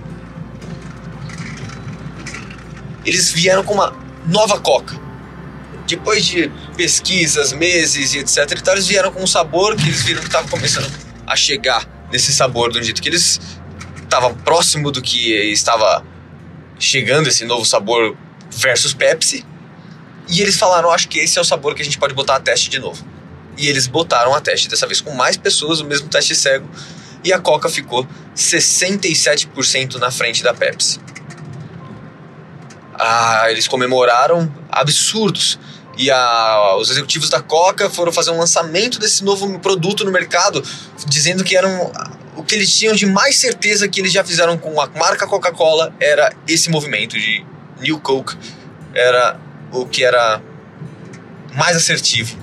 Eles 3.05 3.31
vieram 3.31 3.63
com 3.63 3.73
uma 3.73 3.95
nova 4.25 4.59
Coca. 4.59 4.99
Depois 5.85 6.25
de 6.25 6.49
pesquisas, 6.75 7.51
meses 7.51 8.13
e 8.13 8.19
etc 8.19 8.49
eles 8.67 8.87
vieram 8.87 9.11
com 9.11 9.21
um 9.21 9.27
sabor 9.27 9.75
que 9.75 9.83
eles 9.83 10.01
viram 10.03 10.21
que 10.21 10.27
estava 10.27 10.47
começando 10.47 10.89
a 11.27 11.35
chegar 11.35 11.87
nesse 12.11 12.31
sabor 12.33 12.75
um 12.75 12.81
jeito 12.81 13.01
que 13.01 13.09
eles 13.09 13.39
estavam 14.01 14.33
próximo 14.33 14.91
do 14.91 15.01
que 15.01 15.33
estava 15.51 16.03
chegando 16.79 17.27
esse 17.27 17.45
novo 17.45 17.65
sabor 17.65 18.17
versus 18.49 18.93
Pepsi 18.93 19.45
e 20.27 20.41
eles 20.41 20.57
falaram: 20.57 20.91
acho 20.91 21.07
que 21.07 21.19
esse 21.19 21.37
é 21.37 21.41
o 21.41 21.45
sabor 21.45 21.75
que 21.75 21.81
a 21.81 21.85
gente 21.85 21.97
pode 21.97 22.13
botar 22.13 22.35
a 22.35 22.39
teste 22.39 22.69
de 22.69 22.79
novo. 22.79 23.05
E 23.57 23.67
eles 23.67 23.85
botaram 23.85 24.33
a 24.33 24.41
teste, 24.41 24.67
dessa 24.67 24.87
vez 24.87 24.99
com 24.99 25.11
mais 25.11 25.37
pessoas, 25.37 25.79
o 25.79 25.85
mesmo 25.85 26.07
teste 26.07 26.35
cego. 26.35 26.67
E 27.23 27.31
a 27.31 27.39
Coca 27.39 27.69
ficou 27.69 28.07
67% 28.35 29.95
na 29.95 30.11
frente 30.11 30.43
da 30.43 30.53
Pepsi. 30.53 30.99
Ah, 32.95 33.45
eles 33.49 33.67
comemoraram 33.67 34.51
absurdos. 34.69 35.59
E 35.95 36.09
a, 36.09 36.75
os 36.77 36.89
executivos 36.89 37.29
da 37.29 37.39
Coca 37.39 37.89
foram 37.89 38.11
fazer 38.11 38.31
um 38.31 38.39
lançamento 38.39 38.97
desse 38.97 39.23
novo 39.23 39.59
produto 39.59 40.03
no 40.03 40.11
mercado, 40.11 40.63
dizendo 41.05 41.43
que 41.43 41.55
eram 41.55 41.91
o 42.35 42.43
que 42.43 42.55
eles 42.55 42.75
tinham 42.75 42.95
de 42.95 43.05
mais 43.05 43.37
certeza 43.37 43.87
que 43.87 43.99
eles 43.99 44.11
já 44.11 44.23
fizeram 44.23 44.57
com 44.57 44.81
a 44.81 44.87
marca 44.87 45.27
Coca-Cola 45.27 45.93
era 45.99 46.33
esse 46.47 46.67
movimento 46.69 47.15
de 47.17 47.45
New 47.79 47.99
Coke 47.99 48.35
era 48.93 49.39
o 49.73 49.85
que 49.85 50.03
era 50.03 50.41
mais 51.55 51.75
assertivo. 51.75 52.37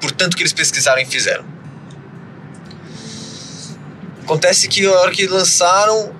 Portanto, 0.00 0.36
que 0.36 0.42
eles 0.42 0.52
pesquisaram 0.52 1.00
e 1.00 1.06
fizeram. 1.06 1.44
Acontece 4.22 4.68
que 4.68 4.86
a 4.86 4.92
hora 4.92 5.10
que 5.10 5.26
lançaram 5.26 6.14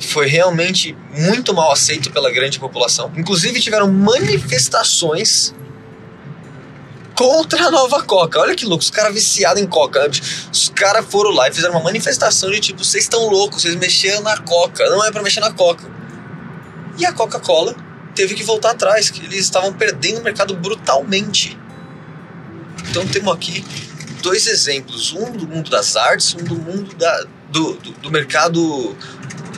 foi 0.00 0.26
realmente 0.26 0.96
muito 1.16 1.54
mal 1.54 1.72
aceito 1.72 2.10
pela 2.10 2.30
grande 2.30 2.58
população. 2.58 3.12
Inclusive 3.16 3.60
tiveram 3.60 3.90
manifestações 3.90 5.54
contra 7.14 7.66
a 7.66 7.70
nova 7.70 8.02
Coca. 8.02 8.40
Olha 8.40 8.54
que 8.54 8.66
louco, 8.66 8.82
os 8.82 8.90
caras 8.90 9.14
viciados 9.14 9.62
em 9.62 9.66
Coca. 9.66 10.10
Os 10.52 10.68
caras 10.70 11.06
foram 11.06 11.30
lá 11.30 11.48
e 11.48 11.52
fizeram 11.54 11.74
uma 11.74 11.82
manifestação 11.82 12.50
de 12.50 12.60
tipo, 12.60 12.84
vocês 12.84 13.04
estão 13.04 13.28
loucos, 13.28 13.62
vocês 13.62 13.74
mexeram 13.76 14.22
na 14.22 14.36
Coca. 14.38 14.84
Não 14.90 15.04
é 15.04 15.10
para 15.10 15.22
mexer 15.22 15.40
na 15.40 15.52
Coca. 15.52 15.84
E 16.98 17.06
a 17.06 17.12
Coca-Cola 17.12 17.74
teve 18.14 18.34
que 18.34 18.42
voltar 18.42 18.70
atrás, 18.70 19.10
que 19.10 19.24
eles 19.24 19.40
estavam 19.40 19.72
perdendo 19.72 20.20
o 20.20 20.22
mercado 20.22 20.54
brutalmente. 20.54 21.58
Então 22.90 23.06
temos 23.06 23.34
aqui 23.34 23.64
dois 24.22 24.46
exemplos, 24.46 25.12
um 25.12 25.32
do 25.32 25.46
mundo 25.46 25.70
das 25.70 25.96
artes, 25.96 26.34
um 26.34 26.44
do 26.44 26.54
mundo 26.54 26.94
da, 26.96 27.26
do, 27.50 27.74
do, 27.74 27.90
do 27.92 28.10
mercado 28.10 28.96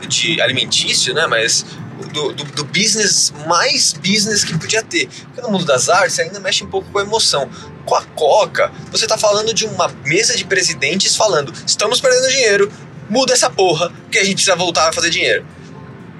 de 0.08 0.40
alimentício, 0.40 1.14
né? 1.14 1.26
Mas 1.26 1.64
do, 2.12 2.32
do, 2.32 2.44
do, 2.44 2.64
business 2.64 3.32
mais 3.46 3.92
business 3.92 4.44
que 4.44 4.56
podia 4.58 4.82
ter. 4.82 5.08
Porque 5.26 5.40
no 5.40 5.50
mundo 5.50 5.64
das 5.64 5.88
artes 5.88 6.18
ainda 6.18 6.40
mexe 6.40 6.64
um 6.64 6.68
pouco 6.68 6.90
com 6.90 6.98
a 6.98 7.02
emoção. 7.02 7.48
Com 7.84 7.94
a 7.94 8.02
Coca, 8.02 8.72
você 8.90 9.04
está 9.04 9.16
falando 9.16 9.54
de 9.54 9.64
uma 9.66 9.88
mesa 10.04 10.36
de 10.36 10.44
presidentes 10.44 11.14
falando: 11.14 11.52
estamos 11.66 12.00
perdendo 12.00 12.28
dinheiro, 12.28 12.72
muda 13.08 13.32
essa 13.32 13.48
porra, 13.48 13.92
que 14.10 14.18
a 14.18 14.25
gente 14.25 14.34
precisa 14.34 14.56
voltar 14.56 14.88
a 14.88 14.92
fazer 14.92 15.10
dinheiro. 15.10 15.46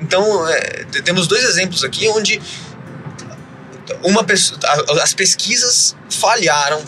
Então, 0.01 0.49
é, 0.49 0.85
temos 1.05 1.27
dois 1.27 1.45
exemplos 1.45 1.83
aqui 1.83 2.09
onde 2.09 2.41
uma 4.03 4.25
pessoa, 4.25 4.59
as 5.03 5.15
pesquisas 5.15 5.97
falharam 6.11 6.83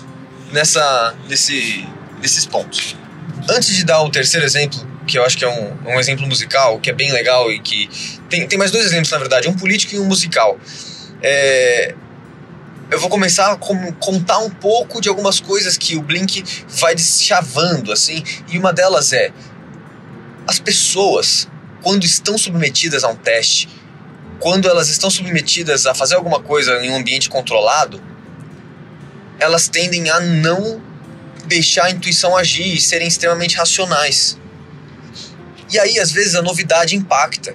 nessa, 0.53 1.15
nesse, 1.29 1.87
nesses 2.21 2.45
pontos. 2.45 2.97
Antes 3.49 3.75
de 3.77 3.85
dar 3.85 4.03
o 4.03 4.11
terceiro 4.11 4.45
exemplo, 4.45 4.87
que 5.07 5.19
eu 5.19 5.25
acho 5.25 5.37
que 5.37 5.45
é 5.45 5.49
um, 5.49 5.77
um 5.87 5.99
exemplo 5.99 6.27
musical, 6.27 6.79
que 6.81 6.91
é 6.91 6.93
bem 6.93 7.13
legal 7.13 7.51
e 7.51 7.59
que. 7.59 7.89
Tem, 8.29 8.47
tem 8.47 8.59
mais 8.59 8.71
dois 8.71 8.85
exemplos, 8.85 9.11
na 9.11 9.19
verdade, 9.19 9.49
um 9.49 9.55
político 9.55 9.95
e 9.95 9.99
um 9.99 10.05
musical. 10.05 10.59
É, 11.23 11.95
eu 12.91 13.01
vou 13.01 13.09
começar 13.09 13.53
a 13.53 13.57
contar 13.57 14.39
um 14.39 14.51
pouco 14.51 15.01
de 15.01 15.09
algumas 15.09 15.41
coisas 15.41 15.77
que 15.77 15.97
o 15.97 16.03
Blink 16.03 16.45
vai 16.69 16.95
deschavando, 16.95 17.93
assim, 17.93 18.23
e 18.49 18.59
uma 18.59 18.73
delas 18.73 19.13
é: 19.13 19.33
as 20.47 20.59
pessoas, 20.59 21.49
quando 21.83 22.05
estão 22.05 22.37
submetidas 22.37 23.05
a 23.05 23.09
um 23.09 23.17
teste, 23.17 23.69
quando 24.41 24.69
elas 24.69 24.89
estão 24.89 25.11
submetidas 25.11 25.87
a 25.87 25.95
fazer 25.95 26.15
alguma 26.15 26.41
coisa 26.41 26.85
em 26.85 26.91
um 26.91 26.97
ambiente 26.97 27.29
controlado, 27.29 28.01
elas 29.39 29.69
tendem 29.69 30.09
a 30.11 30.21
não 30.21 30.81
deixar 31.47 31.85
a 31.85 31.91
intuição 31.91 32.37
agir 32.37 32.75
e 32.75 32.81
serem 32.81 33.09
extremamente 33.09 33.57
racionais. 33.57 34.39
E 35.71 35.79
aí, 35.79 35.99
às 35.99 36.13
vezes, 36.13 36.35
a 36.35 36.43
novidade 36.43 36.97
impacta. 36.97 37.55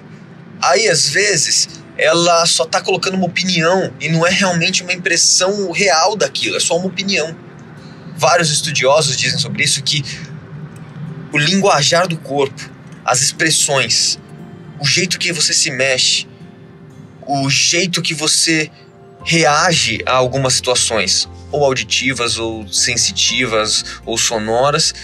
Aí, 0.60 0.88
às 0.88 1.08
vezes, 1.08 1.68
ela 1.96 2.44
só 2.46 2.64
está 2.64 2.80
colocando 2.80 3.14
uma 3.14 3.26
opinião 3.26 3.92
e 4.00 4.08
não 4.08 4.26
é 4.26 4.30
realmente 4.30 4.82
uma 4.82 4.92
impressão 4.92 5.70
real 5.70 6.16
daquilo, 6.16 6.56
é 6.56 6.60
só 6.60 6.76
uma 6.76 6.86
opinião. 6.86 7.36
Vários 8.16 8.50
estudiosos 8.50 9.16
dizem 9.16 9.38
sobre 9.38 9.64
isso 9.64 9.82
que 9.82 10.04
o 11.32 11.38
linguajar 11.38 12.06
do 12.06 12.16
corpo, 12.16 12.70
as 13.04 13.20
expressões, 13.20 14.18
o 14.80 14.86
jeito 14.86 15.18
que 15.18 15.32
você 15.32 15.52
se 15.52 15.70
mexe, 15.70 16.26
o 17.26 17.48
jeito 17.50 18.02
que 18.02 18.14
você 18.14 18.70
reage 19.24 20.00
a 20.06 20.12
algumas 20.12 20.54
situações, 20.54 21.28
ou 21.50 21.64
auditivas, 21.64 22.38
ou 22.38 22.66
sensitivas, 22.68 23.84
ou 24.04 24.18
sonoras, 24.18 24.94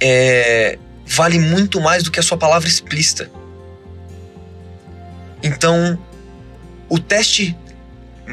é, 0.00 0.78
vale 1.06 1.38
muito 1.38 1.80
mais 1.80 2.02
do 2.02 2.10
que 2.10 2.20
a 2.20 2.22
sua 2.22 2.38
palavra 2.38 2.68
explícita. 2.68 3.30
Então, 5.42 5.98
o 6.88 6.98
teste 6.98 7.56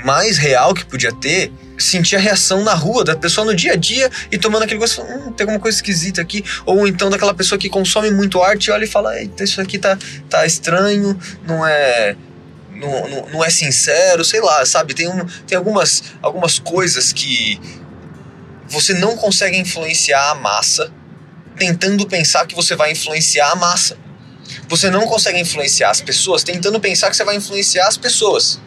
mais 0.05 0.37
real 0.37 0.73
que 0.73 0.85
podia 0.85 1.11
ter, 1.13 1.51
sentir 1.77 2.15
a 2.15 2.19
reação 2.19 2.63
na 2.63 2.73
rua 2.73 3.03
da 3.03 3.15
pessoa 3.15 3.45
no 3.45 3.55
dia 3.55 3.73
a 3.73 3.75
dia 3.75 4.09
e 4.31 4.37
tomando 4.37 4.63
aquele 4.63 4.79
gosto, 4.79 5.01
hum, 5.01 5.31
tem 5.31 5.43
alguma 5.43 5.59
coisa 5.59 5.77
esquisita 5.77 6.21
aqui. 6.21 6.43
Ou 6.65 6.87
então 6.87 7.09
daquela 7.09 7.33
pessoa 7.33 7.59
que 7.59 7.69
consome 7.69 8.09
muito 8.11 8.41
arte 8.41 8.65
e 8.65 8.71
olha 8.71 8.85
e 8.85 8.87
fala, 8.87 9.19
eita, 9.19 9.43
isso 9.43 9.61
aqui 9.61 9.77
tá, 9.77 9.97
tá 10.29 10.45
estranho, 10.45 11.17
não 11.45 11.65
é. 11.65 12.15
Não, 12.71 13.09
não, 13.09 13.29
não 13.29 13.45
é 13.45 13.49
sincero, 13.49 14.23
sei 14.23 14.39
lá, 14.39 14.63
sabe? 14.63 14.93
Tem, 14.93 15.07
um, 15.07 15.25
tem 15.47 15.57
algumas, 15.57 16.03
algumas 16.21 16.59
coisas 16.59 17.11
que 17.11 17.59
você 18.67 18.93
não 18.93 19.17
consegue 19.17 19.57
influenciar 19.57 20.31
a 20.31 20.35
massa 20.35 20.91
tentando 21.57 22.05
pensar 22.05 22.45
que 22.45 22.55
você 22.55 22.75
vai 22.75 22.91
influenciar 22.91 23.51
a 23.51 23.55
massa. 23.55 23.97
Você 24.69 24.89
não 24.89 25.05
consegue 25.07 25.39
influenciar 25.39 25.89
as 25.89 26.01
pessoas 26.01 26.43
tentando 26.43 26.79
pensar 26.79 27.09
que 27.09 27.17
você 27.17 27.23
vai 27.23 27.35
influenciar 27.35 27.87
as 27.87 27.97
pessoas. 27.97 28.59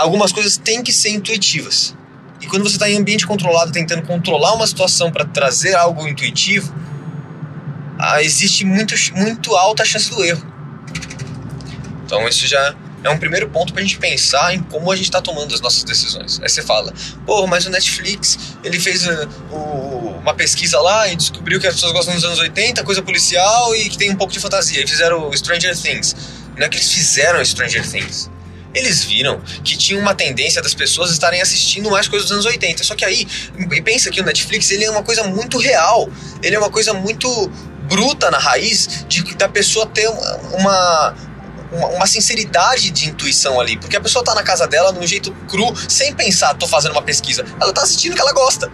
Algumas 0.00 0.32
coisas 0.32 0.56
têm 0.56 0.82
que 0.82 0.92
ser 0.92 1.10
intuitivas. 1.10 1.94
E 2.40 2.46
quando 2.46 2.62
você 2.62 2.76
está 2.76 2.88
em 2.88 2.96
ambiente 2.96 3.26
controlado, 3.26 3.70
tentando 3.70 4.02
controlar 4.02 4.54
uma 4.54 4.66
situação 4.66 5.12
para 5.12 5.26
trazer 5.26 5.74
algo 5.74 6.08
intuitivo, 6.08 6.74
ah, 7.98 8.22
existe 8.22 8.64
muito, 8.64 8.94
muito 9.14 9.54
alta 9.54 9.84
chance 9.84 10.08
do 10.08 10.24
erro. 10.24 10.50
Então 12.04 12.26
isso 12.26 12.46
já 12.46 12.74
é 13.04 13.10
um 13.10 13.18
primeiro 13.18 13.48
ponto 13.50 13.72
para 13.74 13.82
a 13.82 13.84
gente 13.84 13.98
pensar 13.98 14.54
em 14.54 14.62
como 14.62 14.90
a 14.90 14.96
gente 14.96 15.04
está 15.04 15.20
tomando 15.20 15.54
as 15.54 15.60
nossas 15.60 15.84
decisões. 15.84 16.40
Aí 16.42 16.48
você 16.48 16.62
fala, 16.62 16.92
pô, 17.26 17.46
mas 17.46 17.66
o 17.66 17.70
Netflix, 17.70 18.38
ele 18.64 18.80
fez 18.80 19.06
uh, 19.06 19.28
uma 20.20 20.32
pesquisa 20.32 20.80
lá 20.80 21.08
e 21.08 21.16
descobriu 21.16 21.60
que 21.60 21.66
as 21.66 21.74
pessoas 21.74 21.92
gostam 21.92 22.14
dos 22.14 22.24
anos 22.24 22.38
80, 22.38 22.82
coisa 22.84 23.02
policial 23.02 23.74
e 23.76 23.88
que 23.88 23.98
tem 23.98 24.10
um 24.10 24.16
pouco 24.16 24.32
de 24.32 24.40
fantasia. 24.40 24.82
E 24.82 24.86
fizeram 24.86 25.30
Stranger 25.32 25.76
Things. 25.76 26.16
Não 26.56 26.66
é 26.66 26.68
que 26.70 26.78
eles 26.78 26.90
fizeram 26.90 27.44
Stranger 27.44 27.86
Things. 27.86 28.30
Eles 28.74 29.02
viram 29.04 29.40
que 29.64 29.76
tinha 29.76 29.98
uma 29.98 30.14
tendência 30.14 30.62
das 30.62 30.74
pessoas 30.74 31.10
estarem 31.10 31.40
assistindo 31.40 31.90
mais 31.90 32.06
coisas 32.06 32.28
dos 32.28 32.34
anos 32.36 32.46
80. 32.46 32.84
Só 32.84 32.94
que 32.94 33.04
aí, 33.04 33.26
pensa 33.84 34.10
que 34.10 34.20
o 34.20 34.24
Netflix 34.24 34.70
ele 34.70 34.84
é 34.84 34.90
uma 34.90 35.02
coisa 35.02 35.24
muito 35.24 35.58
real. 35.58 36.08
Ele 36.42 36.54
é 36.54 36.58
uma 36.58 36.70
coisa 36.70 36.92
muito 36.94 37.50
bruta 37.88 38.30
na 38.30 38.38
raiz 38.38 39.04
de 39.08 39.34
da 39.34 39.48
pessoa 39.48 39.86
ter 39.86 40.08
uma, 40.08 41.14
uma, 41.72 41.88
uma, 41.96 42.06
sinceridade 42.06 42.90
de 42.90 43.08
intuição 43.08 43.60
ali. 43.60 43.76
Porque 43.76 43.96
a 43.96 44.00
pessoa 44.00 44.24
tá 44.24 44.34
na 44.34 44.44
casa 44.44 44.68
dela 44.68 44.92
de 44.92 45.00
um 45.00 45.06
jeito 45.06 45.32
cru, 45.48 45.74
sem 45.88 46.14
pensar, 46.14 46.54
tô 46.54 46.68
fazendo 46.68 46.92
uma 46.92 47.02
pesquisa. 47.02 47.44
Ela 47.60 47.72
tá 47.72 47.82
assistindo 47.82 48.12
o 48.12 48.14
que 48.14 48.20
ela 48.20 48.32
gosta. 48.32 48.70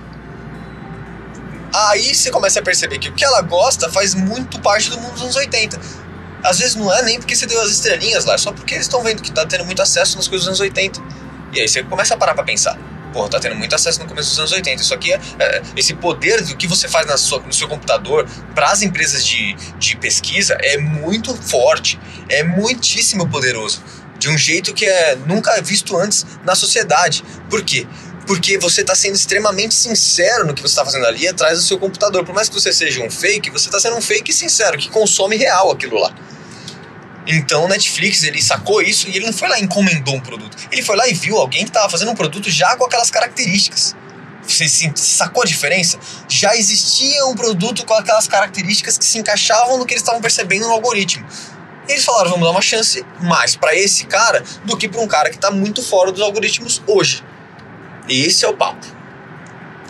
Aí 1.73 2.15
você 2.15 2.31
começa 2.31 2.61
a 2.61 2.63
perceber 2.63 2.99
que 2.99 3.09
o 3.09 3.13
que 3.13 3.25
ela 3.25 3.41
gosta 3.43 3.91
faz 3.91 4.15
muito 4.15 4.61
parte 4.61 4.91
do 4.91 4.99
mundo 4.99 5.13
dos 5.13 5.23
anos 5.23 5.37
80. 5.37 5.79
Às 6.47 6.59
vezes 6.59 6.75
não 6.75 6.93
é 6.93 7.03
nem 7.03 7.19
porque 7.19 7.35
você 7.35 7.47
deu 7.47 7.61
as 7.61 7.71
estrelinhas 7.71 8.25
lá, 8.25 8.35
é 8.35 8.39
só 8.39 8.53
porque 8.53 8.75
eles 8.75 8.87
estão 8.87 9.03
vendo 9.03 9.23
que 9.23 9.31
tá 9.31 9.45
tendo 9.45 9.65
muito 9.65 9.83
acesso 9.83 10.17
nas 10.17 10.29
coisas 10.29 10.47
dos 10.47 10.49
anos 10.49 10.61
80. 10.61 11.01
E 11.53 11.61
aí 11.61 11.69
você 11.69 11.83
começa 11.83 12.15
a 12.15 12.17
parar 12.17 12.35
pra 12.35 12.45
pensar 12.45 12.79
pô, 13.17 13.27
tá 13.31 13.41
tendo 13.41 13.57
muito 13.57 13.75
acesso 13.75 13.99
no 14.01 14.07
começo 14.07 14.29
dos 14.29 14.39
anos 14.39 14.53
80. 14.53 14.83
Isso 14.83 14.93
aqui 14.93 15.13
é, 15.13 15.21
é 15.39 15.63
esse 15.75 15.95
poder 15.95 16.43
do 16.43 16.55
que 16.55 16.67
você 16.67 16.87
faz 16.87 17.07
na 17.07 17.17
sua, 17.17 17.41
no 17.41 17.53
seu 17.53 17.67
computador 17.67 18.29
para 18.55 18.71
as 18.71 18.83
empresas 18.83 19.25
de, 19.25 19.55
de 19.79 19.97
pesquisa 19.97 20.57
é 20.61 20.77
muito 20.77 21.35
forte, 21.35 21.99
é 22.29 22.43
muitíssimo 22.43 23.27
poderoso. 23.29 23.83
De 24.19 24.29
um 24.29 24.37
jeito 24.37 24.75
que 24.75 24.85
é 24.85 25.17
nunca 25.27 25.61
visto 25.63 25.97
antes 25.97 26.27
na 26.45 26.55
sociedade. 26.55 27.25
Por 27.49 27.63
quê? 27.63 27.87
Porque 28.27 28.59
você 28.59 28.81
está 28.81 28.95
sendo 28.95 29.15
extremamente 29.15 29.75
sincero 29.75 30.47
no 30.47 30.53
que 30.53 30.61
você 30.61 30.73
está 30.73 30.85
fazendo 30.85 31.07
ali 31.07 31.29
atrás 31.29 31.59
do 31.59 31.65
seu 31.65 31.79
computador. 31.79 32.25
Por 32.25 32.35
mais 32.35 32.49
que 32.49 32.55
você 32.55 32.73
seja 32.73 33.03
um 33.03 33.11
fake, 33.11 33.51
você 33.51 33.69
está 33.69 33.79
sendo 33.79 33.97
um 33.97 34.01
fake 34.01 34.33
sincero, 34.33 34.77
que 34.77 34.91
consome 34.91 35.37
real 35.37 35.71
aquilo 35.71 35.99
lá. 35.99 36.15
Então 37.27 37.65
o 37.65 37.69
Netflix 37.69 38.23
ele 38.23 38.41
sacou 38.41 38.81
isso 38.81 39.09
e 39.09 39.17
ele 39.17 39.27
não 39.27 39.33
foi 39.33 39.49
lá 39.49 39.59
e 39.59 39.63
encomendou 39.65 40.15
um 40.15 40.21
produto. 40.21 40.57
Ele 40.71 40.83
foi 40.83 40.97
lá 40.97 41.09
e 41.09 41.15
viu 41.15 41.37
alguém 41.37 41.65
que 41.65 41.71
estava 41.71 41.89
fazendo 41.89 42.11
um 42.11 42.15
produto 42.15 42.49
já 42.51 42.77
com 42.77 42.85
aquelas 42.85 43.11
características. 43.11 43.97
Você 44.47 44.69
sacou 44.95 45.43
a 45.43 45.47
diferença? 45.47 45.99
Já 46.29 46.57
existia 46.57 47.27
um 47.27 47.35
produto 47.35 47.85
com 47.85 47.95
aquelas 47.95 48.29
características 48.29 48.97
que 48.97 49.05
se 49.05 49.19
encaixavam 49.19 49.77
no 49.77 49.85
que 49.85 49.95
eles 49.95 50.03
estavam 50.03 50.21
percebendo 50.21 50.67
no 50.67 50.73
algoritmo. 50.73 51.27
E 51.89 51.93
eles 51.93 52.05
falaram, 52.05 52.31
vamos 52.31 52.47
dar 52.47 52.53
uma 52.53 52.63
chance 52.63 53.05
mais 53.21 53.57
para 53.57 53.75
esse 53.75 54.07
cara 54.07 54.45
do 54.65 54.77
que 54.77 54.89
para 54.89 55.01
um 55.01 55.09
cara 55.09 55.31
que 55.31 55.37
está 55.37 55.51
muito 55.51 55.83
fora 55.83 56.13
dos 56.13 56.21
algoritmos 56.21 56.81
hoje. 56.87 57.25
E 58.09 58.23
esse 58.23 58.45
é 58.45 58.49
o 58.49 58.55
papo. 58.55 58.87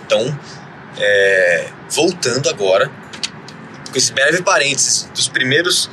Então, 0.04 0.38
é, 0.98 1.68
voltando 1.90 2.48
agora, 2.48 2.90
com 3.90 3.98
esse 3.98 4.12
breve 4.12 4.42
parênteses 4.42 5.08
dos 5.14 5.28
primeiros 5.28 5.90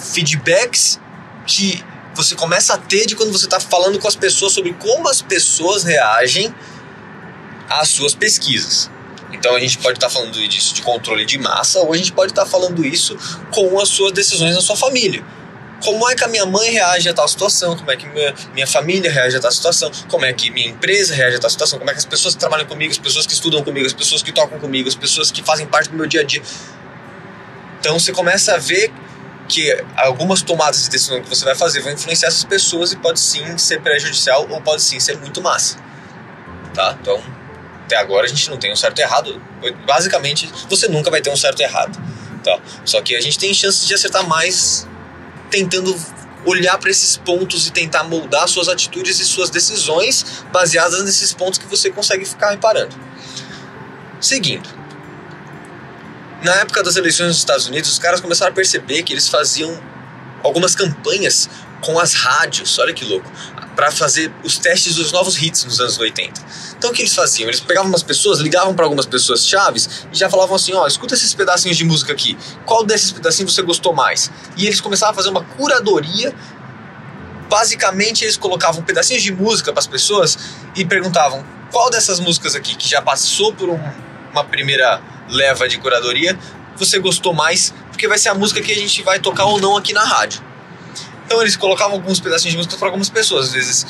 feedbacks 0.00 1.00
que 1.46 1.84
você 2.14 2.34
começa 2.34 2.74
a 2.74 2.78
ter 2.78 3.06
de 3.06 3.14
quando 3.14 3.32
você 3.32 3.44
está 3.44 3.60
falando 3.60 3.98
com 3.98 4.08
as 4.08 4.16
pessoas 4.16 4.52
sobre 4.52 4.72
como 4.74 5.08
as 5.08 5.22
pessoas 5.22 5.84
reagem 5.84 6.54
às 7.68 7.88
suas 7.88 8.14
pesquisas. 8.14 8.90
Então 9.32 9.54
a 9.54 9.60
gente 9.60 9.78
pode 9.78 9.96
estar 9.96 10.08
tá 10.08 10.12
falando 10.12 10.32
disso 10.48 10.74
de 10.74 10.82
controle 10.82 11.24
de 11.24 11.38
massa 11.38 11.78
ou 11.80 11.92
a 11.92 11.96
gente 11.96 12.12
pode 12.12 12.32
estar 12.32 12.44
tá 12.44 12.50
falando 12.50 12.84
isso 12.84 13.16
com 13.52 13.78
as 13.78 13.88
suas 13.88 14.12
decisões 14.12 14.54
na 14.54 14.60
sua 14.60 14.76
família. 14.76 15.24
como 15.82 16.06
é 16.10 16.14
que 16.14 16.22
a 16.22 16.28
minha 16.28 16.44
mãe 16.44 16.70
reage 16.70 17.08
a 17.08 17.14
tal 17.14 17.26
situação, 17.26 17.74
como 17.74 17.90
é 17.90 17.96
que 17.96 18.06
minha, 18.06 18.34
minha 18.52 18.66
família 18.66 19.10
reage 19.10 19.36
a 19.36 19.40
tal 19.40 19.50
situação, 19.50 19.90
como 20.08 20.26
é 20.26 20.32
que 20.32 20.50
minha 20.50 20.68
empresa 20.68 21.14
reage 21.14 21.36
a 21.36 21.40
tal 21.40 21.48
situação, 21.48 21.78
como 21.78 21.90
é 21.90 21.94
que 21.94 22.00
as 22.00 22.04
pessoas 22.04 22.34
que 22.34 22.40
trabalham 22.40 22.66
comigo, 22.66 22.92
as 22.92 22.98
pessoas 22.98 23.24
que 23.24 23.32
estudam 23.32 23.64
comigo, 23.64 23.86
as 23.86 23.94
pessoas 23.94 24.22
que 24.22 24.30
tocam 24.30 24.58
comigo, 24.58 24.88
as 24.88 24.94
pessoas 24.94 25.30
que 25.30 25.42
fazem 25.42 25.66
parte 25.66 25.88
do 25.88 25.96
meu 25.96 26.06
dia 26.06 26.20
a 26.20 26.24
dia. 26.24 26.42
Então 27.78 27.98
você 27.98 28.12
começa 28.12 28.54
a 28.54 28.58
ver 28.58 28.92
que 29.50 29.84
algumas 29.96 30.42
tomadas 30.42 30.84
de 30.84 30.90
decisão 30.90 31.20
que 31.20 31.28
você 31.28 31.44
vai 31.44 31.54
fazer 31.54 31.80
vão 31.80 31.92
influenciar 31.92 32.28
essas 32.28 32.44
pessoas 32.44 32.92
e 32.92 32.96
pode 32.96 33.18
sim 33.18 33.58
ser 33.58 33.80
prejudicial 33.80 34.46
ou 34.48 34.60
pode 34.60 34.82
sim 34.82 35.00
ser 35.00 35.18
muito 35.18 35.42
massa. 35.42 35.76
Tá? 36.72 36.96
Então, 37.00 37.20
até 37.84 37.96
agora 37.96 38.26
a 38.26 38.28
gente 38.28 38.48
não 38.48 38.56
tem 38.56 38.72
um 38.72 38.76
certo 38.76 39.00
e 39.00 39.02
errado. 39.02 39.42
Basicamente, 39.84 40.50
você 40.68 40.86
nunca 40.86 41.10
vai 41.10 41.20
ter 41.20 41.30
um 41.30 41.36
certo 41.36 41.60
e 41.60 41.64
errado. 41.64 42.00
Tá? 42.44 42.58
Só 42.84 43.02
que 43.02 43.16
a 43.16 43.20
gente 43.20 43.38
tem 43.38 43.52
chances 43.52 43.86
de 43.86 43.92
acertar 43.92 44.26
mais 44.26 44.86
tentando 45.50 45.98
olhar 46.46 46.78
para 46.78 46.90
esses 46.90 47.16
pontos 47.16 47.66
e 47.66 47.72
tentar 47.72 48.04
moldar 48.04 48.48
suas 48.48 48.68
atitudes 48.68 49.18
e 49.20 49.24
suas 49.24 49.50
decisões 49.50 50.44
baseadas 50.52 51.04
nesses 51.04 51.34
pontos 51.34 51.58
que 51.58 51.66
você 51.66 51.90
consegue 51.90 52.24
ficar 52.24 52.50
reparando. 52.50 52.96
Seguindo, 54.20 54.68
na 56.42 56.54
época 56.56 56.82
das 56.82 56.96
eleições 56.96 57.28
nos 57.28 57.38
Estados 57.38 57.66
Unidos, 57.66 57.90
os 57.90 57.98
caras 57.98 58.20
começaram 58.20 58.52
a 58.52 58.54
perceber 58.54 59.02
que 59.02 59.12
eles 59.12 59.28
faziam 59.28 59.78
algumas 60.42 60.74
campanhas 60.74 61.48
com 61.80 61.98
as 61.98 62.14
rádios, 62.14 62.78
olha 62.78 62.92
que 62.92 63.04
louco, 63.04 63.30
para 63.74 63.90
fazer 63.90 64.32
os 64.44 64.58
testes 64.58 64.94
dos 64.96 65.12
novos 65.12 65.40
hits 65.40 65.64
nos 65.64 65.80
anos 65.80 65.98
80. 65.98 66.40
Então 66.76 66.90
o 66.90 66.92
que 66.92 67.02
eles 67.02 67.14
faziam? 67.14 67.48
Eles 67.48 67.60
pegavam 67.60 67.88
umas 67.88 68.02
pessoas, 68.02 68.38
ligavam 68.38 68.74
para 68.74 68.84
algumas 68.84 69.06
pessoas 69.06 69.46
chaves 69.46 70.06
e 70.12 70.16
já 70.16 70.28
falavam 70.28 70.56
assim: 70.56 70.72
ó, 70.74 70.86
escuta 70.86 71.14
esses 71.14 71.32
pedacinhos 71.34 71.76
de 71.76 71.84
música 71.84 72.12
aqui, 72.12 72.36
qual 72.66 72.84
desses 72.84 73.10
pedacinhos 73.10 73.54
você 73.54 73.62
gostou 73.62 73.94
mais? 73.94 74.30
E 74.56 74.66
eles 74.66 74.80
começavam 74.80 75.12
a 75.12 75.14
fazer 75.14 75.28
uma 75.28 75.44
curadoria. 75.44 76.34
Basicamente, 77.48 78.24
eles 78.24 78.36
colocavam 78.36 78.82
pedacinhos 78.82 79.22
de 79.22 79.32
música 79.32 79.72
para 79.72 79.80
as 79.80 79.86
pessoas 79.86 80.38
e 80.76 80.84
perguntavam 80.84 81.44
qual 81.72 81.90
dessas 81.90 82.20
músicas 82.20 82.54
aqui, 82.54 82.76
que 82.76 82.88
já 82.88 83.02
passou 83.02 83.52
por 83.52 83.68
um, 83.68 83.80
uma 84.30 84.44
primeira 84.44 85.00
leva 85.30 85.68
de 85.68 85.78
curadoria, 85.78 86.38
você 86.76 86.98
gostou 86.98 87.32
mais, 87.32 87.72
porque 87.88 88.08
vai 88.08 88.18
ser 88.18 88.30
a 88.30 88.34
música 88.34 88.60
que 88.60 88.72
a 88.72 88.76
gente 88.76 89.02
vai 89.02 89.18
tocar 89.18 89.44
ou 89.44 89.60
não 89.60 89.76
aqui 89.76 89.92
na 89.92 90.04
rádio. 90.04 90.42
Então 91.24 91.40
eles 91.40 91.56
colocavam 91.56 91.94
alguns 91.94 92.18
pedacinhos 92.18 92.52
de 92.52 92.56
música 92.56 92.76
para 92.76 92.88
algumas 92.88 93.08
pessoas, 93.08 93.46
às 93.46 93.52
vezes 93.52 93.86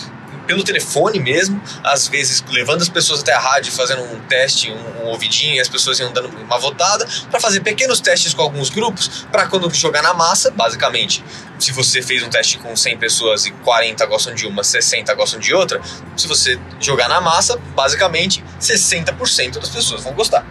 pelo 0.51 0.65
telefone 0.65 1.21
mesmo, 1.21 1.63
às 1.85 2.09
vezes 2.09 2.43
levando 2.49 2.83
as 2.83 2.89
pessoas 2.89 3.21
até 3.21 3.33
a 3.33 3.39
rádio, 3.39 3.71
fazendo 3.71 4.03
um 4.03 4.19
teste, 4.23 4.69
um, 4.69 5.05
um 5.05 5.07
ouvidinho, 5.07 5.55
e 5.55 5.61
as 5.61 5.69
pessoas 5.69 6.01
iam 6.01 6.13
dando 6.13 6.29
uma 6.29 6.59
votada, 6.59 7.07
para 7.31 7.39
fazer 7.39 7.61
pequenos 7.61 8.01
testes 8.01 8.35
com 8.35 8.43
alguns 8.43 8.69
grupos, 8.69 9.27
para 9.31 9.47
quando 9.47 9.73
jogar 9.73 10.03
na 10.03 10.13
massa, 10.13 10.51
basicamente, 10.51 11.25
se 11.57 11.71
você 11.71 12.03
fez 12.03 12.25
um 12.25 12.29
teste 12.29 12.59
com 12.59 12.75
100 12.75 12.99
pessoas 12.99 13.47
e 13.47 13.53
40 13.53 14.05
gostam 14.07 14.35
de 14.35 14.45
uma, 14.45 14.65
60 14.65 15.15
gostam 15.15 15.39
de 15.39 15.55
outra, 15.55 15.81
se 16.17 16.27
você 16.27 16.59
jogar 16.81 17.09
na 17.09 17.21
massa, 17.21 17.57
basicamente 17.77 18.43
60% 18.61 19.61
das 19.61 19.69
pessoas 19.69 20.03
vão 20.03 20.15
gostar. 20.15 20.45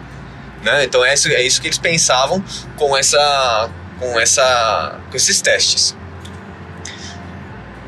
Né? 0.62 0.84
Então 0.84 1.04
é 1.04 1.14
isso, 1.14 1.28
é 1.28 1.42
isso 1.42 1.60
que 1.60 1.68
eles 1.68 1.78
pensavam 1.78 2.42
com, 2.76 2.96
essa, 2.96 3.70
com, 3.98 4.20
essa, 4.20 5.00
com 5.10 5.16
esses 5.16 5.40
testes. 5.40 5.96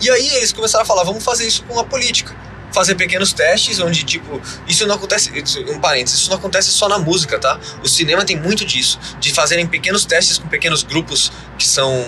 E 0.01 0.11
aí 0.11 0.29
eles 0.37 0.53
começaram 0.53 0.83
a 0.83 0.87
falar, 0.87 1.05
vamos 1.05 1.23
fazer 1.23 1.47
isso 1.47 1.63
com 1.65 1.79
a 1.79 1.85
política. 1.85 2.35
Fazer 2.73 2.95
pequenos 2.95 3.35
testes 3.35 3.79
onde, 3.81 4.03
tipo, 4.03 4.41
isso 4.67 4.87
não 4.87 4.95
acontece, 4.95 5.31
um 5.69 5.79
parênteses, 5.79 6.21
isso 6.21 6.31
não 6.31 6.39
acontece 6.39 6.71
só 6.71 6.89
na 6.89 6.99
música, 6.99 7.39
tá? 7.39 7.61
O 7.85 7.89
cinema 7.89 8.25
tem 8.25 8.37
muito 8.37 8.65
disso, 8.65 8.99
de 9.21 9.31
fazerem 9.33 9.67
pequenos 9.67 10.07
testes 10.07 10.39
com 10.39 10.49
pequenos 10.49 10.83
grupos 10.83 11.31
que 11.59 11.69
são 11.69 12.03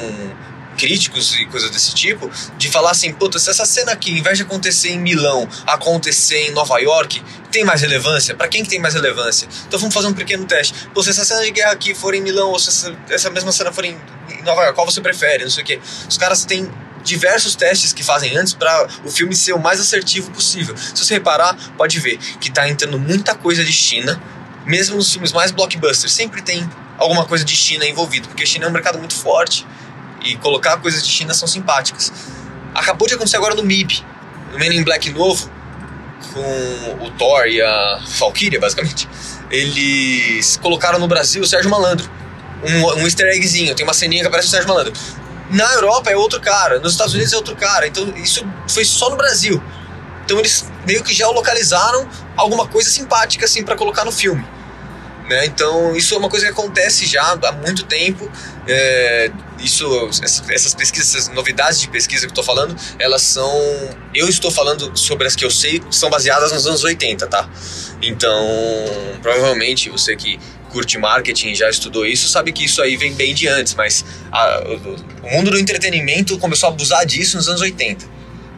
críticos 0.74 1.34
e 1.34 1.46
coisas 1.46 1.70
desse 1.70 1.94
tipo, 1.94 2.30
de 2.56 2.68
falar 2.68 2.90
assim, 2.90 3.12
puta, 3.12 3.38
se 3.38 3.50
essa 3.50 3.64
cena 3.64 3.92
aqui, 3.92 4.18
em 4.18 4.22
vez 4.22 4.36
de 4.38 4.44
acontecer 4.44 4.90
em 4.90 4.98
Milão, 4.98 5.48
acontecer 5.66 6.48
em 6.48 6.50
Nova 6.52 6.78
York, 6.78 7.22
tem 7.50 7.64
mais 7.64 7.80
relevância? 7.80 8.34
Para 8.34 8.48
quem 8.48 8.62
que 8.62 8.70
tem 8.70 8.80
mais 8.80 8.94
relevância? 8.94 9.48
Então 9.66 9.78
vamos 9.78 9.94
fazer 9.94 10.08
um 10.08 10.12
pequeno 10.12 10.44
teste. 10.44 10.74
Pô, 10.92 11.02
se 11.02 11.10
essa 11.10 11.24
cena 11.24 11.42
de 11.42 11.50
guerra 11.50 11.72
aqui 11.72 11.94
for 11.94 12.14
em 12.14 12.20
Milão, 12.20 12.50
ou 12.50 12.58
se 12.58 12.68
essa, 12.68 12.96
essa 13.08 13.30
mesma 13.30 13.52
cena 13.52 13.72
for 13.72 13.84
em, 13.84 13.96
em 14.30 14.42
Nova 14.42 14.62
York, 14.62 14.74
qual 14.74 14.90
você 14.90 15.00
prefere? 15.00 15.44
Não 15.44 15.50
sei 15.50 15.62
o 15.62 15.66
quê. 15.66 15.80
Os 16.08 16.18
caras 16.18 16.44
têm 16.44 16.70
diversos 17.04 17.54
testes 17.54 17.92
que 17.92 18.02
fazem 18.02 18.36
antes 18.36 18.54
para 18.54 18.88
o 19.04 19.10
filme 19.10 19.36
ser 19.36 19.52
o 19.52 19.58
mais 19.58 19.78
assertivo 19.78 20.30
possível. 20.30 20.74
Se 20.76 21.04
você 21.04 21.14
reparar, 21.14 21.56
pode 21.76 22.00
ver 22.00 22.18
que 22.40 22.50
tá 22.50 22.68
entrando 22.68 22.98
muita 22.98 23.34
coisa 23.34 23.62
de 23.62 23.72
China, 23.72 24.20
mesmo 24.64 24.96
nos 24.96 25.12
filmes 25.12 25.30
mais 25.30 25.50
blockbusters, 25.50 26.12
sempre 26.12 26.42
tem 26.42 26.68
alguma 26.96 27.26
coisa 27.26 27.44
de 27.44 27.54
China 27.54 27.84
envolvido, 27.86 28.28
porque 28.28 28.42
a 28.42 28.46
China 28.46 28.64
é 28.64 28.68
um 28.68 28.72
mercado 28.72 28.98
muito 28.98 29.14
forte 29.14 29.66
e 30.24 30.36
colocar 30.36 30.78
coisas 30.78 31.04
de 31.04 31.10
China 31.10 31.34
são 31.34 31.46
simpáticas. 31.46 32.12
Acabou 32.74 33.06
de 33.06 33.14
acontecer 33.14 33.36
agora 33.36 33.54
no 33.54 33.62
MIB, 33.62 34.04
no 34.52 34.58
Men 34.58 34.74
in 34.74 34.82
Black 34.82 35.10
novo, 35.10 35.50
com 36.32 37.04
o 37.04 37.10
Thor 37.12 37.46
e 37.46 37.60
a 37.60 38.00
Valkyria, 38.18 38.58
basicamente. 38.58 39.08
Eles 39.50 40.56
colocaram 40.56 40.98
no 40.98 41.06
Brasil 41.06 41.42
o 41.42 41.46
Sérgio 41.46 41.70
Malandro. 41.70 42.10
Um, 42.64 43.02
um 43.02 43.04
easter 43.04 43.28
eggzinho, 43.28 43.74
tem 43.74 43.84
uma 43.84 43.92
ceninha 43.92 44.22
que 44.22 44.28
aparece 44.28 44.48
o 44.48 44.50
Sérgio 44.50 44.68
Malandro. 44.68 44.92
Na 45.50 45.74
Europa 45.74 46.10
é 46.10 46.16
outro 46.16 46.40
cara, 46.40 46.80
nos 46.80 46.92
Estados 46.92 47.12
Unidos 47.12 47.32
é 47.32 47.36
outro 47.36 47.54
cara. 47.54 47.86
Então 47.86 48.08
isso 48.16 48.44
foi 48.66 48.84
só 48.84 49.10
no 49.10 49.16
Brasil. 49.16 49.62
Então 50.24 50.38
eles 50.38 50.66
meio 50.86 51.04
que 51.04 51.12
já 51.12 51.28
localizaram 51.28 52.08
alguma 52.36 52.66
coisa 52.66 52.88
simpática 52.88 53.44
assim 53.44 53.62
para 53.62 53.76
colocar 53.76 54.04
no 54.04 54.10
filme. 54.10 54.44
Né? 55.28 55.46
Então, 55.46 55.96
isso 55.96 56.14
é 56.14 56.18
uma 56.18 56.28
coisa 56.28 56.46
que 56.46 56.52
acontece 56.52 57.06
já 57.06 57.22
há 57.42 57.52
muito 57.52 57.84
tempo. 57.84 58.30
É, 58.66 59.30
isso, 59.58 59.86
essas 60.22 60.74
pesquisas, 60.74 61.14
essas 61.14 61.28
novidades 61.34 61.80
de 61.80 61.88
pesquisa 61.88 62.22
que 62.22 62.26
eu 62.26 62.40
estou 62.40 62.44
falando, 62.44 62.74
elas 62.98 63.22
são. 63.22 63.52
Eu 64.14 64.28
estou 64.28 64.50
falando 64.50 64.96
sobre 64.96 65.26
as 65.26 65.36
que 65.36 65.44
eu 65.44 65.50
sei, 65.50 65.82
são 65.90 66.08
baseadas 66.08 66.52
nos 66.52 66.66
anos 66.66 66.82
80, 66.82 67.26
tá? 67.26 67.48
Então, 68.02 68.34
provavelmente 69.22 69.90
você 69.90 70.16
que 70.16 70.38
curte 70.70 70.98
marketing 70.98 71.54
já 71.54 71.70
estudou 71.70 72.04
isso, 72.04 72.28
sabe 72.28 72.52
que 72.52 72.64
isso 72.64 72.82
aí 72.82 72.96
vem 72.96 73.14
bem 73.14 73.32
de 73.32 73.46
antes, 73.46 73.74
mas 73.74 74.04
a, 74.32 74.60
o, 74.66 75.26
o 75.26 75.30
mundo 75.30 75.52
do 75.52 75.58
entretenimento 75.58 76.36
começou 76.38 76.68
a 76.68 76.72
abusar 76.72 77.06
disso 77.06 77.36
nos 77.36 77.48
anos 77.48 77.60
80. 77.60 78.14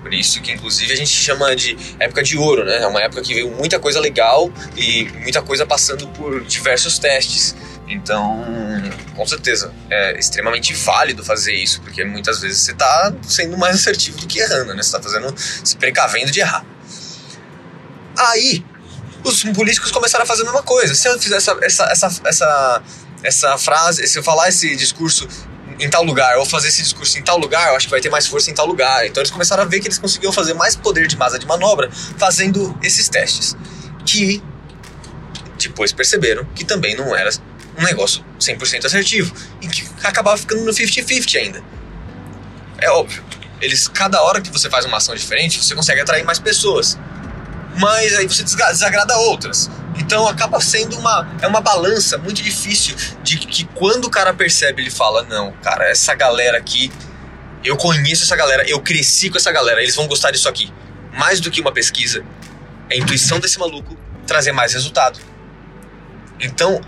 Por 0.06 0.14
isso 0.14 0.40
que, 0.40 0.52
inclusive, 0.52 0.92
a 0.92 0.96
gente 0.96 1.10
chama 1.10 1.56
de 1.56 1.76
época 1.98 2.22
de 2.22 2.38
ouro, 2.38 2.64
né? 2.64 2.80
É 2.80 2.86
uma 2.86 3.02
época 3.02 3.22
que 3.22 3.34
veio 3.34 3.50
muita 3.50 3.80
coisa 3.80 3.98
legal 3.98 4.48
e 4.76 5.08
muita 5.20 5.42
coisa 5.42 5.66
passando 5.66 6.06
por 6.08 6.44
diversos 6.44 6.96
testes. 6.96 7.56
Então, 7.88 8.44
com 9.14 9.26
certeza, 9.26 9.72
é 9.88 10.18
extremamente 10.18 10.74
válido 10.74 11.24
fazer 11.24 11.54
isso, 11.54 11.80
porque 11.82 12.04
muitas 12.04 12.40
vezes 12.40 12.58
você 12.58 12.72
está 12.72 13.14
sendo 13.22 13.56
mais 13.56 13.76
assertivo 13.76 14.18
do 14.18 14.26
que 14.26 14.40
errando, 14.40 14.74
né? 14.74 14.82
Você 14.82 14.96
está 14.96 15.00
fazendo, 15.00 15.32
se 15.36 15.76
precavendo 15.76 16.32
de 16.32 16.40
errar. 16.40 16.64
Aí, 18.18 18.64
os 19.22 19.44
políticos 19.44 19.92
começaram 19.92 20.24
a 20.24 20.26
fazer 20.26 20.42
a 20.42 20.46
mesma 20.46 20.62
coisa. 20.62 20.94
Se 20.94 21.08
eu 21.08 21.18
fizer 21.18 21.36
essa, 21.36 21.56
essa, 21.62 21.84
essa, 21.84 22.20
essa, 22.24 22.82
essa 23.22 23.58
frase, 23.58 24.06
se 24.06 24.18
eu 24.18 24.22
falar 24.22 24.48
esse 24.48 24.74
discurso 24.74 25.28
em 25.78 25.88
tal 25.90 26.02
lugar, 26.02 26.38
ou 26.38 26.46
fazer 26.46 26.68
esse 26.68 26.82
discurso 26.82 27.18
em 27.18 27.22
tal 27.22 27.38
lugar, 27.38 27.68
eu 27.68 27.76
acho 27.76 27.86
que 27.86 27.90
vai 27.90 28.00
ter 28.00 28.08
mais 28.08 28.26
força 28.26 28.50
em 28.50 28.54
tal 28.54 28.66
lugar. 28.66 29.06
Então 29.06 29.20
eles 29.20 29.30
começaram 29.30 29.62
a 29.62 29.66
ver 29.66 29.80
que 29.80 29.86
eles 29.86 29.98
conseguiam 29.98 30.32
fazer 30.32 30.54
mais 30.54 30.74
poder 30.74 31.06
de 31.06 31.16
massa 31.16 31.38
de 31.38 31.46
manobra 31.46 31.90
fazendo 32.18 32.76
esses 32.82 33.08
testes. 33.08 33.56
Que 34.04 34.42
depois 35.58 35.92
perceberam 35.92 36.44
que 36.54 36.64
também 36.64 36.96
não 36.96 37.14
era 37.14 37.30
um 37.78 37.84
negócio 37.84 38.24
100% 38.40 38.84
assertivo 38.84 39.34
e 39.60 39.68
que 39.68 39.86
acabava 40.02 40.36
ficando 40.36 40.64
no 40.64 40.70
50-50 40.70 41.36
ainda. 41.36 41.62
É 42.78 42.90
óbvio, 42.90 43.24
eles 43.60 43.88
cada 43.88 44.22
hora 44.22 44.40
que 44.40 44.50
você 44.50 44.68
faz 44.68 44.84
uma 44.84 44.98
ação 44.98 45.14
diferente, 45.14 45.62
você 45.62 45.74
consegue 45.74 46.00
atrair 46.00 46.24
mais 46.24 46.38
pessoas. 46.38 46.98
Mas 47.78 48.14
aí 48.16 48.26
você 48.26 48.42
desagrada 48.42 49.16
outras. 49.18 49.70
Então 49.98 50.26
acaba 50.26 50.60
sendo 50.60 50.96
uma, 50.98 51.28
é 51.40 51.46
uma 51.46 51.60
balança 51.60 52.16
muito 52.18 52.42
difícil 52.42 52.94
de 53.22 53.38
que 53.38 53.64
quando 53.64 54.06
o 54.06 54.10
cara 54.10 54.32
percebe, 54.32 54.82
ele 54.82 54.90
fala: 54.90 55.22
Não, 55.24 55.52
cara, 55.62 55.84
essa 55.90 56.14
galera 56.14 56.58
aqui, 56.58 56.90
eu 57.64 57.76
conheço 57.76 58.24
essa 58.24 58.36
galera, 58.36 58.68
eu 58.68 58.80
cresci 58.80 59.30
com 59.30 59.36
essa 59.36 59.52
galera, 59.52 59.82
eles 59.82 59.94
vão 59.94 60.06
gostar 60.06 60.30
disso 60.30 60.48
aqui. 60.48 60.72
Mais 61.12 61.40
do 61.40 61.50
que 61.50 61.60
uma 61.60 61.72
pesquisa, 61.72 62.24
é 62.90 62.94
a 62.94 62.98
intuição 62.98 63.40
desse 63.40 63.58
maluco 63.58 63.96
trazer 64.26 64.52
mais 64.52 64.72
resultado. 64.72 65.18
Então, 66.40 66.80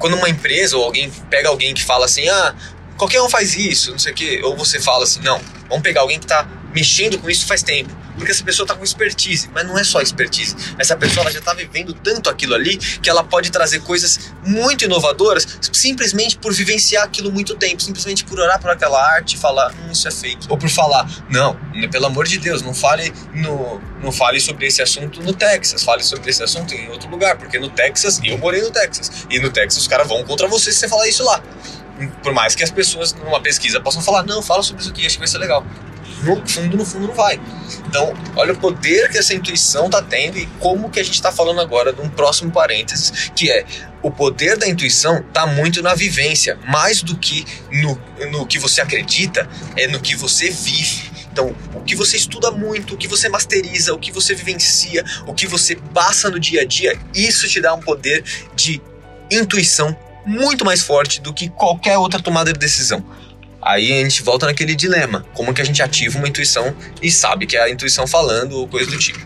quando 0.00 0.16
uma 0.16 0.28
empresa 0.28 0.76
ou 0.76 0.84
alguém 0.84 1.08
pega 1.30 1.48
alguém 1.48 1.72
que 1.72 1.84
fala 1.84 2.06
assim: 2.06 2.28
Ah, 2.28 2.54
qualquer 2.96 3.22
um 3.22 3.28
faz 3.28 3.54
isso, 3.54 3.92
não 3.92 3.98
sei 3.98 4.12
o 4.12 4.14
quê, 4.16 4.40
ou 4.42 4.56
você 4.56 4.80
fala 4.80 5.04
assim: 5.04 5.20
Não, 5.20 5.40
vamos 5.68 5.82
pegar 5.82 6.00
alguém 6.00 6.18
que 6.18 6.24
está 6.24 6.48
mexendo 6.74 7.18
com 7.18 7.30
isso 7.30 7.46
faz 7.46 7.62
tempo 7.62 7.99
porque 8.20 8.32
essa 8.32 8.44
pessoa 8.44 8.64
está 8.64 8.74
com 8.74 8.84
expertise, 8.84 9.50
mas 9.52 9.66
não 9.66 9.78
é 9.78 9.82
só 9.82 10.00
expertise. 10.00 10.54
Essa 10.78 10.94
pessoa 10.94 11.30
já 11.30 11.38
está 11.38 11.54
vivendo 11.54 11.94
tanto 11.94 12.28
aquilo 12.28 12.54
ali 12.54 12.76
que 12.76 13.08
ela 13.08 13.24
pode 13.24 13.50
trazer 13.50 13.80
coisas 13.80 14.32
muito 14.44 14.84
inovadoras 14.84 15.46
simplesmente 15.72 16.36
por 16.36 16.52
vivenciar 16.52 17.04
aquilo 17.04 17.32
muito 17.32 17.56
tempo, 17.56 17.82
simplesmente 17.82 18.24
por 18.24 18.38
orar 18.38 18.60
por 18.60 18.70
aquela 18.70 19.02
arte 19.14 19.36
e 19.36 19.38
falar, 19.38 19.72
hum, 19.72 19.90
isso 19.90 20.06
é 20.06 20.10
fake. 20.10 20.46
Ou 20.50 20.58
por 20.58 20.68
falar, 20.68 21.10
não, 21.30 21.58
pelo 21.90 22.06
amor 22.06 22.26
de 22.26 22.38
Deus, 22.38 22.60
não 22.60 22.74
fale, 22.74 23.10
no, 23.34 23.80
não 24.02 24.12
fale 24.12 24.38
sobre 24.38 24.66
esse 24.66 24.82
assunto 24.82 25.22
no 25.22 25.32
Texas, 25.32 25.82
fale 25.82 26.02
sobre 26.02 26.28
esse 26.28 26.42
assunto 26.42 26.74
em 26.74 26.90
outro 26.90 27.08
lugar, 27.08 27.38
porque 27.38 27.58
no 27.58 27.70
Texas, 27.70 28.20
eu 28.22 28.36
morei 28.36 28.60
no 28.60 28.70
Texas, 28.70 29.26
e 29.30 29.38
no 29.38 29.50
Texas 29.50 29.80
os 29.80 29.88
caras 29.88 30.06
vão 30.06 30.22
contra 30.24 30.46
você 30.46 30.70
se 30.72 30.80
você 30.80 30.88
falar 30.88 31.08
isso 31.08 31.24
lá. 31.24 31.42
Por 32.22 32.32
mais 32.32 32.54
que 32.54 32.62
as 32.62 32.70
pessoas 32.70 33.12
numa 33.12 33.40
pesquisa 33.40 33.80
possam 33.80 34.02
falar, 34.02 34.22
não, 34.22 34.42
fala 34.42 34.62
sobre 34.62 34.82
isso 34.82 34.90
aqui, 34.90 35.06
acho 35.06 35.16
que 35.16 35.20
vai 35.20 35.28
ser 35.28 35.38
legal. 35.38 35.64
No 36.22 36.46
fundo, 36.46 36.76
no 36.76 36.84
fundo, 36.84 37.08
não 37.08 37.14
vai. 37.14 37.40
Então, 37.86 38.12
olha 38.36 38.52
o 38.52 38.56
poder 38.56 39.10
que 39.10 39.16
essa 39.16 39.32
intuição 39.32 39.86
está 39.86 40.02
tendo 40.02 40.38
e 40.38 40.46
como 40.58 40.90
que 40.90 41.00
a 41.00 41.02
gente 41.02 41.14
está 41.14 41.32
falando 41.32 41.60
agora 41.60 41.92
de 41.92 42.00
um 42.00 42.08
próximo 42.08 42.50
parênteses, 42.50 43.30
que 43.34 43.50
é 43.50 43.64
o 44.02 44.10
poder 44.10 44.56
da 44.58 44.68
intuição 44.68 45.18
está 45.18 45.46
muito 45.46 45.82
na 45.82 45.94
vivência, 45.94 46.58
mais 46.66 47.02
do 47.02 47.16
que 47.16 47.44
no, 47.72 47.98
no 48.30 48.46
que 48.46 48.58
você 48.58 48.80
acredita, 48.80 49.48
é 49.76 49.86
no 49.86 50.00
que 50.00 50.14
você 50.14 50.50
vive. 50.50 51.10
Então, 51.32 51.54
o 51.74 51.80
que 51.80 51.94
você 51.94 52.16
estuda 52.16 52.50
muito, 52.50 52.94
o 52.94 52.96
que 52.96 53.06
você 53.06 53.28
masteriza, 53.28 53.94
o 53.94 53.98
que 53.98 54.10
você 54.10 54.34
vivencia, 54.34 55.04
o 55.26 55.32
que 55.32 55.46
você 55.46 55.76
passa 55.76 56.28
no 56.28 56.40
dia 56.40 56.62
a 56.62 56.64
dia, 56.64 56.98
isso 57.14 57.48
te 57.48 57.60
dá 57.60 57.72
um 57.72 57.80
poder 57.80 58.24
de 58.54 58.82
intuição 59.30 59.96
muito 60.24 60.64
mais 60.64 60.82
forte 60.82 61.20
do 61.20 61.32
que 61.32 61.48
qualquer 61.48 61.98
outra 61.98 62.20
tomada 62.20 62.52
de 62.52 62.58
decisão. 62.58 63.04
Aí 63.62 63.92
a 63.92 64.02
gente 64.02 64.22
volta 64.22 64.46
naquele 64.46 64.74
dilema: 64.74 65.24
como 65.34 65.52
que 65.52 65.60
a 65.60 65.64
gente 65.64 65.82
ativa 65.82 66.18
uma 66.18 66.28
intuição 66.28 66.74
e 67.02 67.10
sabe 67.10 67.46
que 67.46 67.56
é 67.56 67.62
a 67.62 67.70
intuição 67.70 68.06
falando 68.06 68.52
ou 68.58 68.68
coisa 68.68 68.90
do 68.90 68.98
tipo. 68.98 69.20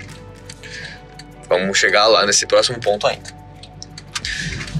Vamos 1.49 1.79
chegar 1.79 2.07
lá 2.07 2.27
nesse 2.27 2.47
próximo 2.47 2.81
ponto 2.81 3.07
ainda. 3.07 3.35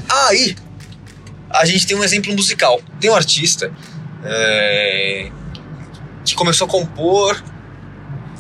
Aí, 0.09 0.57
a 1.51 1.65
gente 1.65 1.87
tem 1.87 1.97
um 1.97 2.03
exemplo 2.03 2.33
musical. 2.33 2.81
Tem 3.01 3.11
um 3.11 3.15
artista 3.15 3.73
é, 4.25 5.31
que 6.25 6.35
começou 6.35 6.67
a 6.67 6.71
compor 6.71 7.43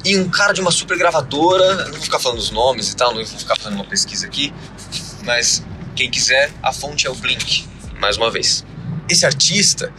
e 0.05 0.19
um 0.19 0.29
cara 0.29 0.53
de 0.53 0.61
uma 0.61 0.71
super 0.71 0.99
gravadora, 0.99 1.85
não 1.85 1.93
vou 1.93 2.01
ficar 2.01 2.19
falando 2.19 2.39
os 2.39 2.51
nomes 2.51 2.93
e 2.93 2.97
tal, 2.97 3.15
não 3.15 3.25
vou 3.25 3.39
ficar 3.39 3.57
fazendo 3.57 3.75
uma 3.75 3.85
pesquisa 3.85 4.27
aqui, 4.27 4.53
mas 5.25 5.65
quem 5.95 6.11
quiser, 6.11 6.51
a 6.63 6.73
fonte 6.73 7.07
é 7.07 7.11
o 7.11 7.15
Blink, 7.15 7.67
mais 7.99 8.17
uma 8.17 8.31
vez. 8.31 8.65
Esse 9.09 9.25
artista, 9.25 9.93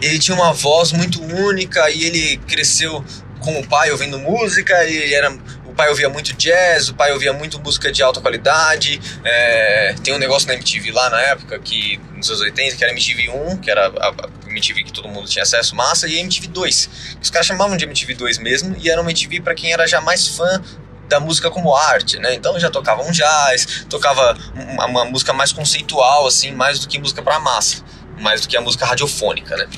ele 0.00 0.18
tinha 0.18 0.34
uma 0.34 0.52
voz 0.52 0.92
muito 0.92 1.22
única 1.22 1.90
e 1.90 2.04
ele 2.04 2.36
cresceu 2.46 3.04
com 3.40 3.58
o 3.58 3.66
pai 3.66 3.90
ouvindo 3.90 4.18
música 4.18 4.84
e 4.84 5.12
era 5.12 5.30
o 5.66 5.76
pai 5.76 5.88
ouvia 5.88 6.08
muito 6.08 6.32
jazz, 6.34 6.88
o 6.88 6.94
pai 6.94 7.12
ouvia 7.12 7.32
muito 7.32 7.60
música 7.60 7.90
de 7.90 8.00
alta 8.00 8.20
qualidade. 8.20 9.00
É, 9.24 9.94
tem 10.04 10.14
um 10.14 10.18
negócio 10.18 10.46
na 10.46 10.54
MTV 10.54 10.92
lá 10.92 11.10
na 11.10 11.20
época, 11.20 11.58
que 11.58 12.00
nos 12.14 12.28
anos 12.28 12.42
80, 12.42 12.76
que 12.76 12.84
era 12.84 12.92
MTV 12.92 13.28
1, 13.28 13.56
que 13.58 13.70
era 13.70 13.88
a, 13.88 14.08
a 14.08 14.48
MTV 14.48 14.84
que 14.84 14.92
todo 14.92 15.08
mundo 15.08 15.28
tinha 15.28 15.42
acesso 15.42 15.74
massa, 15.74 16.06
e 16.06 16.18
MTV 16.20 16.46
2. 16.46 16.90
Os 17.20 17.28
caras 17.28 17.46
chamavam 17.46 17.76
de 17.76 17.84
MTV 17.84 18.14
2 18.14 18.38
mesmo, 18.38 18.76
e 18.78 18.88
era 18.88 19.00
uma 19.00 19.10
MTV 19.10 19.40
para 19.40 19.54
quem 19.54 19.72
era 19.72 19.84
já 19.84 20.00
mais 20.00 20.28
fã 20.28 20.62
da 21.08 21.20
música 21.20 21.50
como 21.50 21.74
arte, 21.74 22.18
né? 22.18 22.34
Então 22.34 22.58
já 22.58 22.70
tocava 22.70 23.02
um 23.02 23.10
jazz, 23.10 23.86
tocava 23.88 24.36
uma, 24.54 24.86
uma 24.86 25.04
música 25.04 25.32
mais 25.32 25.52
conceitual, 25.52 26.26
assim, 26.26 26.52
mais 26.52 26.78
do 26.78 26.88
que 26.88 26.98
música 26.98 27.22
para 27.22 27.38
massa, 27.38 27.84
mais 28.18 28.40
do 28.40 28.48
que 28.48 28.56
a 28.56 28.60
música 28.60 28.86
radiofônica, 28.86 29.56
né? 29.56 29.68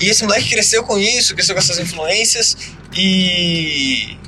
E 0.00 0.08
esse 0.08 0.24
moleque 0.24 0.48
cresceu 0.48 0.82
com 0.84 0.98
isso, 0.98 1.34
cresceu 1.34 1.54
com 1.54 1.60
essas 1.60 1.78
influências 1.78 2.56
e 2.96 4.18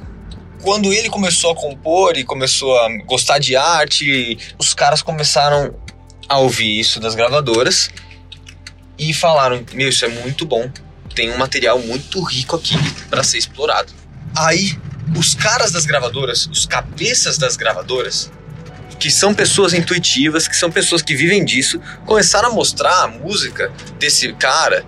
quando 0.62 0.92
ele 0.92 1.08
começou 1.08 1.52
a 1.52 1.54
compor 1.54 2.16
e 2.16 2.24
começou 2.24 2.78
a 2.78 2.88
gostar 3.04 3.38
de 3.38 3.56
arte, 3.56 4.38
os 4.58 4.74
caras 4.74 5.02
começaram 5.02 5.74
a 6.28 6.38
ouvir 6.38 6.78
isso 6.78 7.00
das 7.00 7.14
gravadoras 7.14 7.90
e 8.98 9.12
falaram: 9.14 9.64
Meu, 9.72 9.88
isso 9.88 10.04
é 10.04 10.08
muito 10.08 10.44
bom, 10.44 10.70
tem 11.14 11.30
um 11.30 11.38
material 11.38 11.78
muito 11.78 12.22
rico 12.22 12.56
aqui 12.56 12.76
para 13.08 13.22
ser 13.24 13.38
explorado. 13.38 13.92
Aí, 14.36 14.78
os 15.16 15.34
caras 15.34 15.72
das 15.72 15.84
gravadoras, 15.84 16.46
os 16.46 16.66
cabeças 16.66 17.36
das 17.36 17.56
gravadoras, 17.56 18.30
que 18.98 19.10
são 19.10 19.34
pessoas 19.34 19.72
intuitivas, 19.72 20.46
que 20.46 20.56
são 20.56 20.70
pessoas 20.70 21.02
que 21.02 21.14
vivem 21.16 21.44
disso, 21.44 21.80
começaram 22.04 22.50
a 22.50 22.52
mostrar 22.52 23.04
a 23.04 23.08
música 23.08 23.72
desse 23.98 24.32
cara 24.34 24.84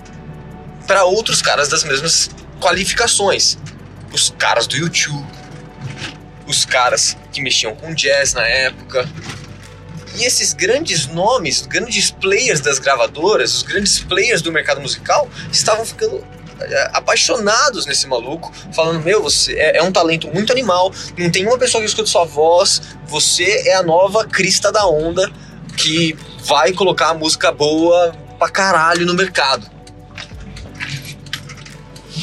para 0.87 1.05
outros 1.05 1.41
caras 1.41 1.69
das 1.69 1.83
mesmas 1.85 2.31
qualificações. 2.61 3.59
Os 4.13 4.29
caras 4.39 4.67
do 4.67 4.77
YouTube, 4.77 5.27
os 6.47 6.65
caras 6.67 7.17
que 7.33 7.41
mexiam 7.41 7.75
com 7.75 7.95
jazz 7.95 8.35
na 8.35 8.47
época. 8.47 9.09
E 10.15 10.25
esses 10.25 10.53
grandes 10.53 11.07
nomes, 11.07 11.63
grandes 11.63 12.11
players 12.11 12.61
das 12.61 12.79
gravadoras, 12.79 13.55
os 13.55 13.63
grandes 13.63 13.99
players 14.01 14.43
do 14.43 14.53
mercado 14.53 14.81
musical, 14.81 15.31
estavam 15.51 15.87
ficando 15.87 16.23
apaixonados 16.93 17.87
nesse 17.87 18.07
maluco, 18.07 18.53
falando: 18.73 19.01
Meu, 19.03 19.23
você 19.23 19.55
é, 19.55 19.79
é, 19.79 19.83
um 19.83 19.93
talento 19.93 20.29
muito 20.29 20.53
animal, 20.53 20.93
não 21.19 21.31
tem 21.31 21.47
uma 21.47 21.59
pessoa 21.59 21.83
que 21.83 21.89
escuta 21.89 22.09
sua 22.09 22.25
voz, 22.25 22.83
você 23.07 23.69
é 23.69 23.75
a 23.75 23.83
nova 23.83 24.25
crista 24.25 24.71
da 24.71 24.87
onda 24.87 25.31
que 25.77 26.17
vai 26.45 26.73
colocar 26.73 27.15
música 27.15 27.51
boa 27.53 28.15
pra 28.39 28.49
caralho 28.49 29.07
no 29.07 29.15
mercado. 29.15 29.71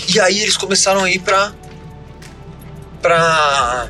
E 0.08 0.20
aí 0.20 0.40
eles 0.40 0.58
começaram 0.58 1.04
a 1.04 1.10
ir 1.10 1.20
pra. 1.20 1.54
pra 3.02 3.90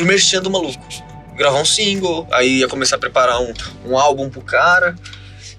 pro 0.00 0.06
merchan 0.06 0.40
do 0.40 0.50
maluco. 0.50 0.82
Gravar 1.36 1.60
um 1.60 1.64
single, 1.64 2.26
aí 2.30 2.58
ia 2.58 2.68
começar 2.68 2.96
a 2.96 2.98
preparar 2.98 3.40
um, 3.40 3.52
um 3.84 3.98
álbum 3.98 4.30
pro 4.30 4.40
cara. 4.40 4.94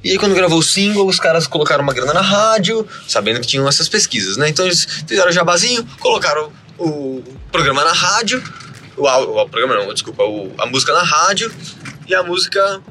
E 0.03 0.11
aí 0.11 0.17
quando 0.17 0.33
gravou 0.33 0.59
o 0.59 0.63
single, 0.63 1.07
os 1.07 1.19
caras 1.19 1.47
colocaram 1.47 1.83
uma 1.83 1.93
grana 1.93 2.13
na 2.13 2.21
rádio, 2.21 2.87
sabendo 3.07 3.39
que 3.39 3.47
tinham 3.47 3.67
essas 3.67 3.87
pesquisas, 3.87 4.37
né? 4.37 4.49
Então 4.49 4.65
eles 4.65 4.85
fizeram 5.07 5.29
o 5.29 5.33
jabazinho, 5.33 5.85
colocaram 5.99 6.51
o 6.77 7.23
programa 7.51 7.83
na 7.83 7.93
rádio, 7.93 8.43
o, 8.97 9.03
o, 9.03 9.41
o 9.41 9.49
programa 9.49 9.75
não, 9.75 9.93
desculpa, 9.93 10.23
o, 10.23 10.51
a 10.57 10.65
música 10.65 10.93
na 10.93 11.03
rádio, 11.03 11.51
e 12.07 12.15
a 12.15 12.23
música 12.23 12.81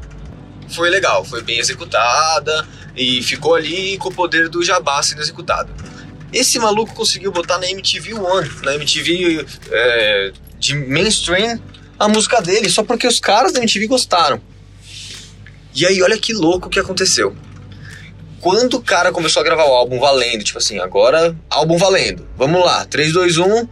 foi 0.75 0.89
legal, 0.89 1.25
foi 1.25 1.43
bem 1.43 1.59
executada 1.59 2.67
e 2.97 3.23
ficou 3.23 3.55
ali 3.55 3.99
com 3.99 4.09
o 4.09 4.15
poder 4.15 4.49
do 4.49 4.63
jabá 4.63 5.03
sendo 5.03 5.21
executado. 5.21 5.73
Esse 6.33 6.59
maluco 6.59 6.95
conseguiu 6.95 7.33
botar 7.33 7.59
na 7.59 7.69
MTV 7.69 8.15
One, 8.15 8.51
na 8.63 8.75
MTV 8.75 9.45
é, 9.71 10.33
de 10.59 10.75
mainstream 10.77 11.61
a 11.99 12.09
música 12.09 12.41
dele, 12.41 12.71
só 12.71 12.85
porque 12.85 13.07
os 13.07 13.19
caras 13.19 13.53
da 13.53 13.59
MTV 13.59 13.89
gostaram. 13.89 14.41
E 15.75 15.87
aí, 15.87 16.03
olha 16.03 16.19
que 16.19 16.33
louco 16.33 16.69
que 16.69 16.79
aconteceu. 16.79 17.35
Quando 18.41 18.75
o 18.75 18.83
cara 18.83 19.13
começou 19.13 19.41
a 19.41 19.45
gravar 19.45 19.65
o 19.65 19.75
álbum 19.75 20.01
valendo, 20.01 20.43
tipo 20.43 20.59
assim, 20.59 20.79
agora 20.79 21.37
álbum 21.49 21.77
valendo. 21.77 22.27
Vamos 22.37 22.65
lá, 22.65 22.85
3, 22.87 23.13
2, 23.13 23.39
1, 23.39 23.69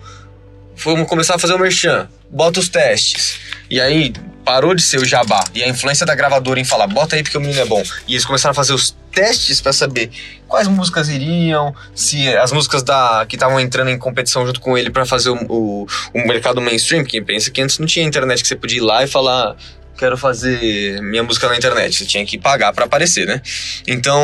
vamos 0.77 1.09
começar 1.09 1.37
a 1.37 1.39
fazer 1.39 1.55
o 1.55 1.59
merchan. 1.59 2.09
Bota 2.31 2.61
os 2.61 2.69
testes. 2.69 3.41
E 3.71 3.81
aí, 3.81 4.13
parou 4.49 4.75
de 4.75 4.81
ser 4.81 4.99
o 4.99 5.05
jabá. 5.05 5.45
E 5.55 5.63
a 5.63 5.69
influência 5.69 6.07
da 6.07 6.15
gravadora 6.15 6.59
em 6.59 6.65
falar, 6.65 6.87
bota 6.87 7.17
aí 7.17 7.23
porque 7.23 7.37
o 7.37 7.41
menino 7.41 7.61
é 7.61 7.67
bom. 7.67 7.83
E 8.07 8.15
eles 8.15 8.25
começaram 8.25 8.53
a 8.53 8.55
fazer 8.55 8.73
os 8.73 8.97
testes 9.13 9.61
para 9.61 9.75
saber 9.75 10.11
quais 10.47 10.67
músicas 10.69 11.11
iriam, 11.11 11.75
se 11.95 12.35
as 12.35 12.51
músicas 12.51 12.83
da 12.83 13.27
que 13.29 13.37
estavam 13.37 13.61
entrando 13.61 13.91
em 13.91 13.99
competição 13.99 14.47
junto 14.47 14.59
com 14.61 14.79
ele 14.79 14.89
para 14.89 15.05
fazer 15.05 15.29
o, 15.29 15.37
o, 15.51 15.87
o, 16.15 16.27
mercado 16.27 16.63
mainstream. 16.63 17.05
Quem 17.05 17.23
pensa 17.23 17.51
que 17.51 17.61
antes 17.61 17.79
não 17.79 17.87
tinha 17.87 18.07
internet 18.07 18.41
que 18.41 18.49
você 18.49 18.57
podia 18.57 18.79
ir 18.79 18.81
lá 18.81 19.05
e 19.05 19.07
falar 19.07 19.55
quero 19.99 20.17
fazer 20.17 21.03
minha 21.03 21.23
música 21.23 21.49
na 21.49 21.57
internet. 21.57 21.99
Você 21.99 22.07
tinha 22.07 22.25
que 22.25 22.39
pagar 22.39 22.73
para 22.73 22.85
aparecer, 22.85 23.27
né? 23.27 23.43
Então, 23.87 24.21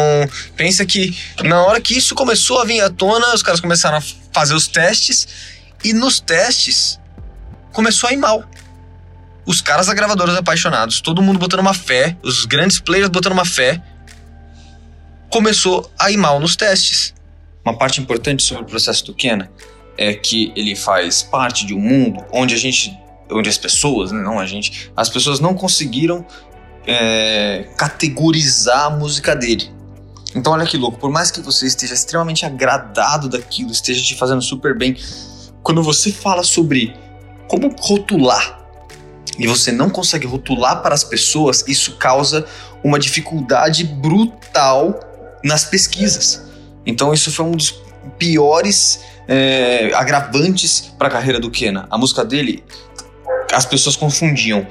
pensa 0.57 0.87
que 0.87 1.17
na 1.43 1.63
hora 1.63 1.81
que 1.81 1.97
isso 1.99 2.15
começou 2.15 2.61
a 2.61 2.65
vir 2.65 2.81
à 2.81 2.89
tona, 2.89 3.35
os 3.35 3.43
caras 3.43 3.61
começaram 3.61 3.99
a 3.99 4.03
fazer 4.33 4.55
os 4.55 4.69
testes 4.69 5.27
e 5.83 5.93
nos 5.93 6.21
testes 6.21 6.99
começou 7.73 8.09
a 8.09 8.13
ir 8.13 8.17
mal. 8.17 8.45
Os 9.45 9.61
caras 9.61 9.89
da 9.89 9.95
gravadora 9.95 10.39
apaixonados, 10.39 11.01
todo 11.01 11.21
mundo 11.21 11.39
botando 11.39 11.61
uma 11.61 11.75
fé, 11.75 12.17
os 12.23 12.47
grandes 12.47 12.81
players 12.81 13.11
botando 13.11 13.33
uma 13.33 13.45
fé, 13.45 13.83
começou 15.29 15.91
a 15.99 16.11
ir 16.11 16.17
mal 16.17 16.41
nos 16.41 16.57
testes. 16.57 17.13
Uma 17.65 17.77
parte 17.77 18.01
importante 18.01 18.43
sobre 18.43 18.63
o 18.63 18.67
processo 18.67 19.05
do 19.05 19.15
Kena 19.15 19.51
é 19.99 20.15
que 20.15 20.53
ele 20.57 20.75
faz 20.77 21.23
parte 21.23 21.67
de 21.67 21.75
um 21.75 21.81
mundo 21.81 22.25
onde 22.33 22.55
a 22.55 22.59
gente, 22.59 22.97
onde 23.31 23.49
as 23.49 23.59
pessoas, 23.59 24.13
né, 24.13 24.23
não 24.23 24.39
a 24.39 24.47
gente, 24.47 24.91
as 24.97 25.09
pessoas 25.09 25.41
não 25.41 25.55
conseguiram 25.55 26.25
é, 26.87 27.69
categorizar 27.77 28.87
a 28.87 28.91
música 28.91 29.35
dele. 29.35 29.71
Então 30.35 30.53
olha 30.53 30.67
que 30.67 30.77
louco, 30.77 30.99
por 30.99 31.11
mais 31.11 31.31
que 31.31 31.41
você 31.41 31.67
esteja 31.67 31.95
extremamente 31.95 32.45
agradado 32.45 33.29
daquilo, 33.29 33.71
esteja 33.71 34.03
te 34.03 34.17
fazendo 34.17 34.43
super 34.43 34.77
bem, 34.77 34.97
quando 35.63 35.83
você 35.83 36.13
fala 36.13 36.43
sobre 36.43 36.95
como 37.49 37.75
rotular 37.79 38.61
e 39.39 39.47
você 39.47 39.73
não 39.73 39.91
consegue 39.91 40.27
rotular 40.27 40.83
para 40.83 40.95
as 40.95 41.05
pessoas, 41.05 41.65
isso 41.67 41.97
causa 41.97 42.45
uma 42.83 42.99
dificuldade 42.99 43.85
brutal 43.85 45.01
nas 45.43 45.65
pesquisas. 45.65 46.45
Então, 46.87 47.13
isso 47.13 47.33
foi 47.33 47.45
um 47.47 47.53
dos 47.53 47.75
piores 48.19 49.01
é, 49.27 49.93
agravantes 49.95 50.93
para 50.99 51.09
a 51.09 51.11
carreira 51.11 51.41
do 51.41 51.51
Kena. 51.51 51.87
A 51.91 51.97
música 51.97 52.25
dele, 52.25 52.63
as 53.55 53.65
pessoas 53.65 53.97
confundiam 53.97 54.67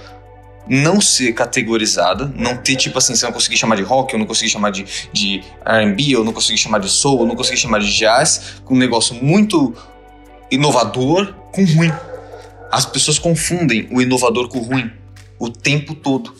não 0.67 1.01
ser 1.01 1.33
categorizada, 1.33 2.31
não 2.35 2.57
ter 2.57 2.75
tipo 2.75 2.97
assim, 2.97 3.15
você 3.15 3.25
não 3.25 3.33
conseguir 3.33 3.57
chamar 3.57 3.75
de 3.75 3.83
rock, 3.83 4.13
eu 4.13 4.19
não 4.19 4.25
consegui 4.25 4.49
chamar 4.49 4.71
de, 4.71 4.85
de 5.11 5.43
R&B, 5.65 6.15
eu 6.15 6.23
não 6.23 6.31
consegui 6.31 6.57
chamar 6.57 6.79
de 6.79 6.89
soul, 6.89 7.21
eu 7.21 7.25
não 7.25 7.35
consegui 7.35 7.57
chamar 7.57 7.79
de 7.79 7.91
jazz, 7.93 8.61
um 8.69 8.77
negócio 8.77 9.15
muito 9.15 9.73
inovador 10.49 11.33
com 11.51 11.65
ruim. 11.65 11.91
As 12.71 12.85
pessoas 12.85 13.19
confundem 13.19 13.87
o 13.91 14.01
inovador 14.01 14.47
com 14.47 14.59
o 14.59 14.63
ruim 14.63 14.91
o 15.39 15.49
tempo 15.49 15.93
todo. 15.93 16.33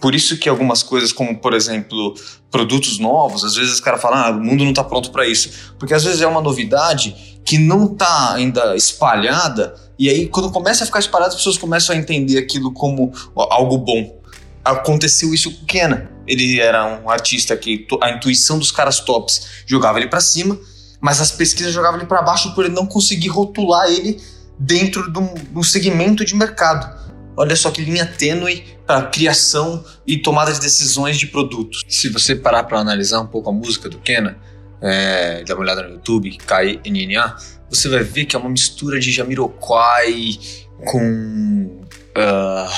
por 0.00 0.14
isso 0.14 0.36
que 0.36 0.50
algumas 0.50 0.82
coisas, 0.82 1.10
como 1.10 1.38
por 1.38 1.54
exemplo, 1.54 2.14
produtos 2.50 2.98
novos, 2.98 3.42
às 3.42 3.54
vezes 3.54 3.72
os 3.72 3.80
caras 3.80 4.02
falam, 4.02 4.18
ah, 4.18 4.30
o 4.30 4.44
mundo 4.44 4.62
não 4.62 4.70
está 4.70 4.84
pronto 4.84 5.10
para 5.10 5.26
isso. 5.26 5.74
Porque 5.78 5.94
às 5.94 6.04
vezes 6.04 6.20
é 6.20 6.26
uma 6.26 6.42
novidade 6.42 7.40
que 7.42 7.56
não 7.56 7.86
está 7.92 8.34
ainda 8.34 8.76
espalhada, 8.76 9.74
e 9.98 10.08
aí 10.08 10.28
quando 10.28 10.50
começa 10.50 10.84
a 10.84 10.86
ficar 10.86 10.98
espalhada, 10.98 11.30
as 11.30 11.36
pessoas 11.36 11.58
começam 11.58 11.94
a 11.94 11.98
entender 11.98 12.38
aquilo 12.38 12.72
como 12.72 13.12
algo 13.36 13.78
bom. 13.78 14.20
Aconteceu 14.64 15.34
isso 15.34 15.50
com 15.52 15.66
Kena. 15.66 16.10
Ele 16.26 16.58
era 16.58 16.86
um 17.02 17.10
artista 17.10 17.56
que 17.56 17.86
a 18.00 18.10
intuição 18.10 18.58
dos 18.58 18.72
caras 18.72 19.00
tops 19.00 19.46
jogava 19.66 19.98
ele 19.98 20.08
para 20.08 20.20
cima, 20.20 20.58
mas 21.00 21.20
as 21.20 21.30
pesquisas 21.30 21.72
jogavam 21.72 21.98
ele 21.98 22.06
para 22.06 22.22
baixo 22.22 22.54
por 22.54 22.64
ele 22.64 22.74
não 22.74 22.86
conseguir 22.86 23.28
rotular 23.28 23.88
ele 23.88 24.20
dentro 24.58 25.12
de 25.12 25.18
um, 25.18 25.62
segmento 25.62 26.24
de 26.24 26.34
mercado. 26.34 27.04
Olha 27.36 27.54
só 27.56 27.70
que 27.70 27.82
linha 27.82 28.06
tênue 28.06 28.64
para 28.86 29.02
criação 29.02 29.84
e 30.06 30.16
tomada 30.16 30.52
de 30.52 30.60
decisões 30.60 31.18
de 31.18 31.26
produtos. 31.26 31.82
Se 31.88 32.08
você 32.08 32.34
parar 32.34 32.64
para 32.64 32.78
analisar 32.78 33.20
um 33.20 33.26
pouco 33.26 33.50
a 33.50 33.52
música 33.52 33.88
do 33.88 33.98
Kena, 33.98 34.38
é, 34.84 35.42
dá 35.44 35.54
uma 35.54 35.62
olhada 35.62 35.82
no 35.82 35.94
YouTube, 35.94 36.36
KNNA, 36.36 37.36
você 37.70 37.88
vai 37.88 38.02
ver 38.02 38.26
que 38.26 38.36
é 38.36 38.38
uma 38.38 38.50
mistura 38.50 39.00
de 39.00 39.10
Jamiroquai 39.10 40.38
com 40.84 41.82
uh, 42.16 42.70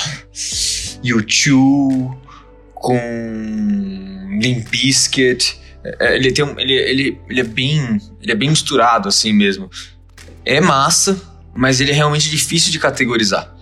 U2, 1.03 2.17
com 2.73 4.39
Limp 4.41 4.69
Bizkit. 4.69 5.59
É, 5.83 6.15
ele, 6.15 6.31
tem 6.31 6.45
um, 6.45 6.57
ele, 6.59 6.73
ele, 6.73 7.21
ele, 7.29 7.41
é 7.41 7.43
bem, 7.43 7.99
ele 8.21 8.31
é 8.31 8.35
bem 8.35 8.49
misturado 8.49 9.09
assim 9.09 9.33
mesmo. 9.33 9.69
É 10.45 10.61
massa, 10.61 11.21
mas 11.53 11.81
ele 11.81 11.91
é 11.91 11.93
realmente 11.93 12.29
difícil 12.29 12.71
de 12.71 12.79
categorizar. 12.79 13.56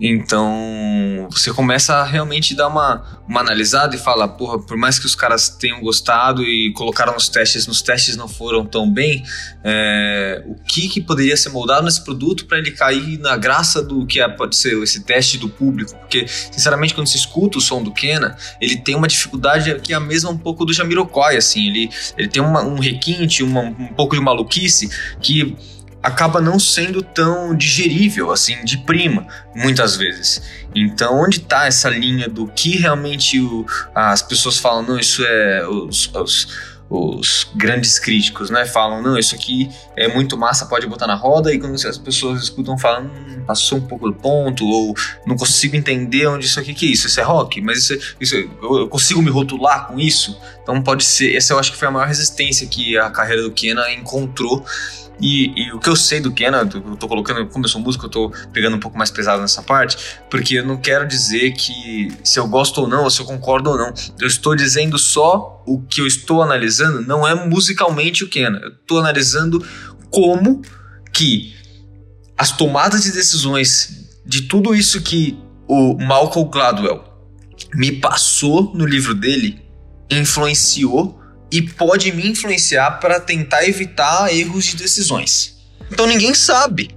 Então 0.00 1.26
você 1.30 1.52
começa 1.52 1.94
a 1.94 2.04
realmente 2.04 2.54
dar 2.54 2.68
uma, 2.68 3.22
uma 3.28 3.40
analisada 3.40 3.94
e 3.94 3.98
fala, 3.98 4.28
porra, 4.28 4.58
por 4.58 4.76
mais 4.76 4.98
que 4.98 5.06
os 5.06 5.14
caras 5.14 5.48
tenham 5.48 5.80
gostado 5.80 6.42
e 6.42 6.72
colocaram 6.72 7.12
nos 7.14 7.28
testes, 7.28 7.66
nos 7.66 7.82
testes 7.82 8.16
não 8.16 8.28
foram 8.28 8.64
tão 8.64 8.90
bem, 8.90 9.22
é, 9.64 10.42
o 10.46 10.54
que, 10.54 10.88
que 10.88 11.00
poderia 11.00 11.36
ser 11.36 11.50
moldado 11.50 11.84
nesse 11.84 12.02
produto 12.02 12.46
para 12.46 12.58
ele 12.58 12.70
cair 12.70 13.18
na 13.18 13.36
graça 13.36 13.82
do 13.82 14.06
que 14.06 14.20
é, 14.20 14.28
pode 14.28 14.56
ser 14.56 14.80
esse 14.82 15.02
teste 15.02 15.38
do 15.38 15.48
público? 15.48 15.96
Porque, 15.96 16.26
sinceramente, 16.28 16.94
quando 16.94 17.06
você 17.06 17.18
escuta 17.18 17.58
o 17.58 17.60
som 17.60 17.82
do 17.82 17.92
Kena, 17.92 18.36
ele 18.60 18.76
tem 18.76 18.94
uma 18.94 19.08
dificuldade 19.08 19.74
que 19.80 19.92
é 19.92 19.96
a 19.96 20.00
mesma 20.00 20.30
um 20.30 20.38
pouco 20.38 20.64
do 20.64 20.72
Jamiroquai, 20.72 21.36
assim, 21.36 21.68
ele, 21.68 21.90
ele 22.16 22.28
tem 22.28 22.42
uma, 22.42 22.62
um 22.62 22.78
requinte, 22.78 23.42
uma, 23.42 23.62
um 23.62 23.88
pouco 23.88 24.14
de 24.14 24.20
maluquice 24.20 24.88
que 25.20 25.56
acaba 26.02 26.40
não 26.40 26.58
sendo 26.58 27.02
tão 27.02 27.54
digerível, 27.54 28.30
assim, 28.30 28.64
de 28.64 28.78
prima, 28.78 29.26
muitas 29.54 29.96
vezes. 29.96 30.42
Então, 30.74 31.20
onde 31.20 31.38
está 31.38 31.66
essa 31.66 31.88
linha 31.88 32.28
do 32.28 32.46
que 32.46 32.76
realmente 32.76 33.40
o, 33.40 33.66
as 33.94 34.22
pessoas 34.22 34.58
falam, 34.58 34.82
não, 34.82 34.98
isso 34.98 35.24
é 35.24 35.66
os, 35.66 36.10
os, 36.14 36.48
os, 36.88 37.50
grandes 37.56 37.98
críticos, 37.98 38.48
né? 38.48 38.64
Falam, 38.64 39.02
não, 39.02 39.18
isso 39.18 39.34
aqui 39.34 39.68
é 39.96 40.06
muito 40.06 40.36
massa, 40.36 40.66
pode 40.66 40.86
botar 40.86 41.06
na 41.06 41.16
roda, 41.16 41.52
e 41.52 41.58
quando 41.58 41.74
as 41.74 41.98
pessoas 41.98 42.44
escutam, 42.44 42.78
falam, 42.78 43.06
hum, 43.06 43.42
passou 43.44 43.78
um 43.78 43.86
pouco 43.86 44.08
do 44.08 44.14
ponto, 44.14 44.64
ou 44.66 44.94
não 45.26 45.36
consigo 45.36 45.74
entender 45.74 46.26
onde 46.26 46.46
isso 46.46 46.60
aqui 46.60 46.74
que 46.74 46.86
é 46.86 46.90
isso, 46.90 47.08
isso 47.08 47.18
é 47.18 47.24
rock, 47.24 47.60
mas 47.60 47.78
isso, 47.78 48.14
isso 48.20 48.36
eu 48.36 48.88
consigo 48.88 49.20
me 49.20 49.30
rotular 49.30 49.88
com 49.88 49.98
isso. 49.98 50.38
Então 50.62 50.80
pode 50.80 51.02
ser, 51.02 51.34
essa 51.34 51.54
eu 51.54 51.58
acho 51.58 51.72
que 51.72 51.78
foi 51.78 51.88
a 51.88 51.90
maior 51.90 52.06
resistência 52.06 52.68
que 52.68 52.96
a 52.96 53.10
carreira 53.10 53.42
do 53.42 53.50
Kena 53.50 53.90
encontrou 53.90 54.64
e, 55.20 55.52
e, 55.56 55.72
o 55.72 55.80
que 55.80 55.88
eu 55.88 55.96
sei 55.96 56.20
do 56.20 56.32
Kenan, 56.32 56.68
eu 56.72 56.96
tô 56.96 57.08
colocando, 57.08 57.46
como 57.48 57.64
eu 57.64 57.68
sou 57.68 57.80
músico, 57.80 58.06
eu 58.06 58.10
tô 58.10 58.32
pegando 58.52 58.76
um 58.76 58.80
pouco 58.80 58.96
mais 58.96 59.10
pesado 59.10 59.42
nessa 59.42 59.62
parte, 59.62 59.96
porque 60.30 60.56
eu 60.56 60.64
não 60.64 60.76
quero 60.76 61.06
dizer 61.06 61.52
que 61.52 62.12
se 62.22 62.38
eu 62.38 62.46
gosto 62.46 62.82
ou 62.82 62.88
não, 62.88 63.04
ou 63.04 63.10
se 63.10 63.20
eu 63.20 63.26
concordo 63.26 63.70
ou 63.70 63.78
não. 63.78 63.92
Eu 64.20 64.26
estou 64.26 64.54
dizendo 64.54 64.98
só 64.98 65.62
o 65.66 65.80
que 65.82 66.00
eu 66.00 66.06
estou 66.06 66.42
analisando, 66.42 67.02
não 67.02 67.26
é 67.26 67.34
musicalmente 67.46 68.22
o 68.22 68.28
Kenan. 68.28 68.60
Eu 68.62 68.70
estou 68.70 69.00
analisando 69.00 69.64
como 70.10 70.62
que 71.12 71.54
as 72.36 72.56
tomadas 72.56 73.02
de 73.02 73.12
decisões 73.12 74.08
de 74.24 74.42
tudo 74.42 74.74
isso 74.74 75.00
que 75.02 75.38
o 75.66 75.98
Malcolm 75.98 76.48
Gladwell 76.48 77.04
me 77.74 77.92
passou 77.92 78.72
no 78.74 78.86
livro 78.86 79.14
dele 79.14 79.60
influenciou 80.10 81.17
e 81.50 81.62
pode 81.62 82.12
me 82.12 82.26
influenciar 82.28 82.92
para 82.92 83.20
tentar 83.20 83.66
evitar 83.66 84.32
erros 84.34 84.66
de 84.66 84.76
decisões. 84.76 85.56
Então 85.90 86.06
ninguém 86.06 86.34
sabe 86.34 86.90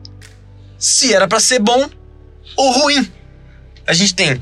se 0.78 1.14
era 1.14 1.28
para 1.28 1.40
ser 1.40 1.60
bom 1.60 1.90
ou 2.56 2.72
ruim. 2.72 3.10
A 3.88 3.94
gente 3.94 4.14
tem 4.14 4.42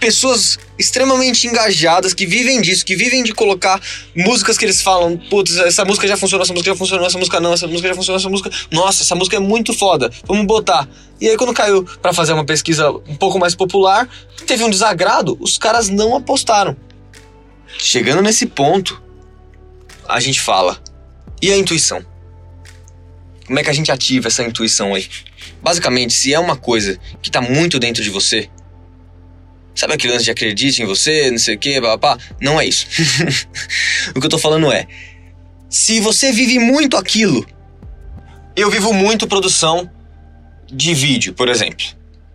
pessoas 0.00 0.58
extremamente 0.78 1.46
engajadas 1.46 2.12
que 2.12 2.26
vivem 2.26 2.60
disso, 2.60 2.84
que 2.84 2.94
vivem 2.94 3.22
de 3.22 3.32
colocar 3.32 3.80
músicas 4.14 4.58
que 4.58 4.64
eles 4.64 4.82
falam, 4.82 5.16
putz, 5.16 5.56
essa 5.56 5.84
música 5.84 6.06
já 6.06 6.16
funcionou, 6.16 6.44
essa 6.44 6.52
música 6.52 6.70
já 6.70 6.76
funcionou, 6.76 7.06
essa 7.06 7.18
música 7.18 7.40
não, 7.40 7.52
essa 7.52 7.66
música 7.66 7.88
já 7.88 7.94
funcionou, 7.94 8.18
essa 8.18 8.28
música, 8.28 8.50
nossa, 8.70 9.02
essa 9.02 9.14
música 9.14 9.36
é 9.36 9.40
muito 9.40 9.72
foda, 9.72 10.10
vamos 10.24 10.46
botar. 10.46 10.88
E 11.20 11.28
aí 11.28 11.36
quando 11.36 11.54
caiu 11.54 11.84
para 12.00 12.12
fazer 12.12 12.32
uma 12.34 12.44
pesquisa 12.44 12.90
um 12.90 13.16
pouco 13.16 13.38
mais 13.38 13.54
popular, 13.54 14.08
teve 14.46 14.62
um 14.62 14.70
desagrado, 14.70 15.36
os 15.40 15.56
caras 15.56 15.88
não 15.88 16.16
apostaram. 16.16 16.76
Chegando 17.78 18.22
nesse 18.22 18.46
ponto, 18.46 19.02
a 20.08 20.20
gente 20.20 20.40
fala. 20.40 20.80
E 21.40 21.52
a 21.52 21.56
intuição? 21.56 22.04
Como 23.46 23.58
é 23.58 23.62
que 23.62 23.70
a 23.70 23.72
gente 23.72 23.92
ativa 23.92 24.28
essa 24.28 24.42
intuição 24.42 24.94
aí? 24.94 25.06
Basicamente, 25.62 26.12
se 26.12 26.32
é 26.32 26.38
uma 26.38 26.56
coisa 26.56 26.98
que 27.22 27.30
tá 27.30 27.40
muito 27.40 27.78
dentro 27.78 28.02
de 28.02 28.10
você, 28.10 28.48
sabe 29.74 29.94
aquele 29.94 30.12
lance 30.12 30.24
de 30.24 30.30
acredite 30.30 30.82
em 30.82 30.86
você, 30.86 31.30
não 31.30 31.38
sei 31.38 31.54
o 31.54 31.58
que, 31.58 31.80
papá? 31.80 32.18
Não 32.40 32.60
é 32.60 32.66
isso. 32.66 32.86
o 34.14 34.20
que 34.20 34.26
eu 34.26 34.30
tô 34.30 34.38
falando 34.38 34.72
é, 34.72 34.86
se 35.68 36.00
você 36.00 36.32
vive 36.32 36.58
muito 36.58 36.96
aquilo, 36.96 37.46
eu 38.56 38.70
vivo 38.70 38.92
muito 38.92 39.26
produção 39.26 39.88
de 40.72 40.94
vídeo, 40.94 41.34
por 41.34 41.48
exemplo. 41.48 41.86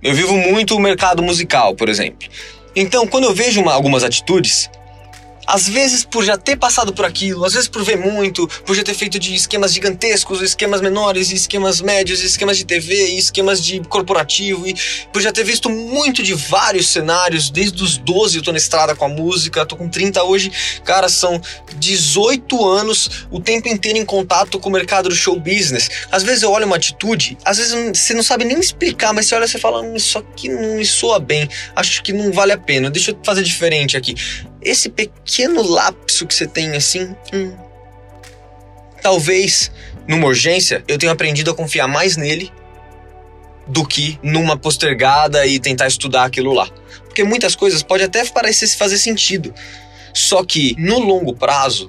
Eu 0.02 0.14
vivo 0.14 0.38
muito 0.38 0.76
o 0.76 0.80
mercado 0.80 1.22
musical, 1.22 1.76
por 1.76 1.90
exemplo. 1.90 2.28
Então, 2.76 3.06
quando 3.06 3.26
eu 3.26 3.34
vejo 3.34 3.62
uma, 3.62 3.74
algumas 3.74 4.04
atitudes, 4.04 4.70
às 5.52 5.68
vezes 5.68 6.06
por 6.06 6.24
já 6.24 6.38
ter 6.38 6.56
passado 6.56 6.94
por 6.94 7.04
aquilo, 7.04 7.44
às 7.44 7.54
vezes 7.54 7.68
por 7.68 7.84
ver 7.84 7.98
muito, 7.98 8.48
por 8.66 8.74
já 8.74 8.84
ter 8.84 8.94
feito 8.94 9.20
de 9.20 9.36
esquemas 9.36 9.74
gigantescos, 9.74 10.42
esquemas 10.42 10.80
menores, 10.80 11.30
esquemas 11.30 11.82
médios, 11.82 12.24
esquemas 12.24 12.58
de 12.58 12.66
TV, 12.66 13.10
esquemas 13.18 13.62
de 13.62 13.82
corporativo, 13.82 14.66
e 14.66 14.74
por 15.12 15.22
já 15.22 15.30
ter 15.30 15.44
visto 15.44 15.70
muito 15.70 16.24
de 16.24 16.34
vários 16.34 16.88
cenários, 16.88 17.50
desde 17.50 17.84
os 17.84 17.98
12 17.98 18.38
eu 18.38 18.44
tô 18.44 18.52
na 18.54 18.58
estrada 18.58 18.96
com 18.96 19.04
a 19.04 19.10
música, 19.10 19.66
tô 19.66 19.76
com 19.76 19.90
30 19.90 20.24
hoje, 20.24 20.50
cara, 20.86 21.10
são 21.10 21.42
18 21.76 22.66
anos 22.66 23.28
o 23.30 23.42
tempo 23.42 23.68
inteiro 23.68 23.98
em 24.00 24.06
contato 24.06 24.58
com 24.58 24.70
o 24.70 24.72
mercado 24.72 25.10
do 25.10 25.16
show 25.16 25.38
business. 25.38 25.90
Às 26.10 26.24
vezes 26.24 26.44
eu 26.44 26.52
olho 26.52 26.66
uma 26.66 26.78
atitude, 26.78 27.38
às 27.44 27.58
vezes 27.58 27.74
você 27.94 28.14
não 28.14 28.24
sabe 28.24 28.46
nem 28.46 28.58
explicar, 28.58 29.14
mas 29.14 29.26
você 29.26 29.36
olha 29.36 29.44
e 29.44 29.60
fala, 29.60 29.82
hum, 29.82 29.98
isso 29.98 30.18
aqui 30.18 30.48
não 30.48 30.78
me 30.78 30.86
soa 30.86 31.20
bem, 31.20 31.50
acho 31.76 32.02
que 32.04 32.14
não 32.14 32.32
vale 32.32 32.54
a 32.54 32.58
pena, 32.58 32.90
deixa 32.90 33.12
eu 33.12 33.18
fazer 33.22 33.44
diferente 33.44 33.98
aqui 33.98 34.16
esse 34.62 34.90
pequeno 34.90 35.62
lapso 35.62 36.26
que 36.28 36.34
você 36.34 36.48
tem 36.48 36.76
assim, 36.76 37.16
hum, 37.34 37.56
talvez 39.02 39.72
numa 40.08 40.28
urgência 40.28 40.84
eu 40.88 40.98
tenha 40.98 41.12
aprendido 41.12 41.52
a 41.52 41.56
confiar 41.56 41.88
mais 41.88 42.18
nele 42.18 42.52
do 43.68 43.86
que 43.86 44.20
numa 44.22 44.58
postergada 44.58 45.46
e 45.46 45.60
tentar 45.60 45.88
estudar 45.88 46.26
aquilo 46.26 46.54
lá. 46.54 46.68
Porque 47.06 47.24
muitas 47.24 47.56
coisas 47.56 47.84
pode 47.84 48.04
até 48.04 48.24
parecer 48.26 48.68
fazer 48.76 48.98
sentido. 48.98 49.54
Só 50.14 50.44
que 50.44 50.76
no 50.78 51.00
longo 51.00 51.34
prazo, 51.34 51.88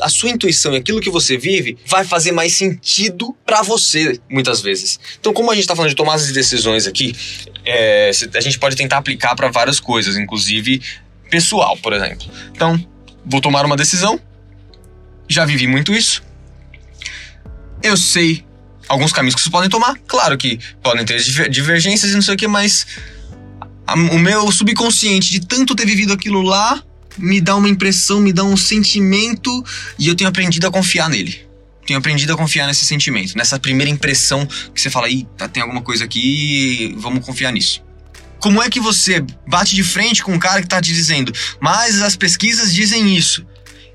a 0.00 0.08
sua 0.08 0.30
intuição 0.30 0.74
e 0.74 0.76
aquilo 0.76 1.00
que 1.00 1.10
você 1.10 1.36
vive 1.36 1.76
vai 1.86 2.04
fazer 2.04 2.32
mais 2.32 2.54
sentido 2.54 3.36
para 3.44 3.62
você, 3.62 4.18
muitas 4.30 4.60
vezes. 4.60 4.98
Então, 5.18 5.32
como 5.32 5.50
a 5.50 5.54
gente 5.54 5.64
está 5.64 5.74
falando 5.74 5.90
de 5.90 5.96
tomadas 5.96 6.26
de 6.26 6.32
decisões 6.32 6.86
aqui, 6.86 7.14
é, 7.64 8.10
a 8.34 8.40
gente 8.40 8.58
pode 8.58 8.76
tentar 8.76 8.98
aplicar 8.98 9.34
para 9.34 9.48
várias 9.48 9.80
coisas, 9.80 10.16
inclusive 10.16 10.80
pessoal, 11.30 11.76
por 11.78 11.92
exemplo. 11.92 12.26
Então, 12.50 12.82
vou 13.24 13.40
tomar 13.40 13.64
uma 13.64 13.76
decisão. 13.76 14.20
Já 15.28 15.44
vivi 15.44 15.66
muito 15.66 15.94
isso. 15.94 16.22
Eu 17.82 17.96
sei 17.96 18.44
alguns 18.88 19.12
caminhos 19.12 19.34
que 19.34 19.40
vocês 19.40 19.50
podem 19.50 19.70
tomar. 19.70 19.96
Claro 20.06 20.36
que 20.36 20.58
podem 20.82 21.04
ter 21.04 21.20
divergências 21.48 22.12
e 22.12 22.14
não 22.14 22.22
sei 22.22 22.34
o 22.34 22.36
que, 22.36 22.46
mas 22.46 22.86
o 24.12 24.18
meu 24.18 24.50
subconsciente 24.50 25.30
de 25.30 25.40
tanto 25.40 25.74
ter 25.74 25.86
vivido 25.86 26.12
aquilo 26.12 26.42
lá 26.42 26.82
me 27.16 27.40
dá 27.40 27.54
uma 27.54 27.68
impressão, 27.68 28.20
me 28.20 28.32
dá 28.32 28.42
um 28.42 28.56
sentimento 28.56 29.64
e 29.98 30.08
eu 30.08 30.14
tenho 30.14 30.28
aprendido 30.28 30.66
a 30.66 30.70
confiar 30.70 31.08
nele. 31.08 31.44
Tenho 31.86 31.98
aprendido 31.98 32.32
a 32.32 32.36
confiar 32.36 32.66
nesse 32.66 32.84
sentimento, 32.86 33.36
nessa 33.36 33.58
primeira 33.58 33.90
impressão 33.90 34.46
que 34.46 34.80
você 34.80 34.88
fala, 34.88 35.08
eita, 35.08 35.48
tem 35.48 35.62
alguma 35.62 35.82
coisa 35.82 36.04
aqui, 36.04 36.94
vamos 36.96 37.24
confiar 37.24 37.52
nisso. 37.52 37.82
Como 38.40 38.62
é 38.62 38.68
que 38.68 38.80
você 38.80 39.24
bate 39.46 39.74
de 39.74 39.82
frente 39.82 40.22
com 40.22 40.32
um 40.32 40.38
cara 40.38 40.60
que 40.60 40.66
está 40.66 40.80
te 40.80 40.92
dizendo, 40.92 41.32
mas 41.60 42.02
as 42.02 42.16
pesquisas 42.16 42.72
dizem 42.72 43.16
isso? 43.16 43.46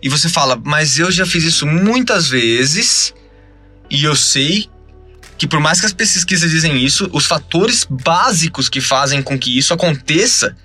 E 0.02 0.10
você 0.10 0.30
fala, 0.30 0.60
mas 0.64 0.98
eu 0.98 1.12
já 1.12 1.26
fiz 1.26 1.44
isso 1.44 1.68
muitas 1.68 2.28
vezes 2.28 3.14
e 3.90 4.04
eu 4.04 4.16
sei 4.16 4.70
que 5.38 5.48
por 5.48 5.60
mais 5.60 5.80
que 5.80 5.86
as 5.86 5.94
pesquisas 5.94 6.52
dizem 6.52 6.84
isso, 6.84 7.10
os 7.14 7.26
fatores 7.26 7.86
básicos 7.90 8.68
que 8.68 8.82
fazem 8.82 9.22
com 9.22 9.38
que 9.38 9.58
isso 9.58 9.74
aconteça 9.74 10.56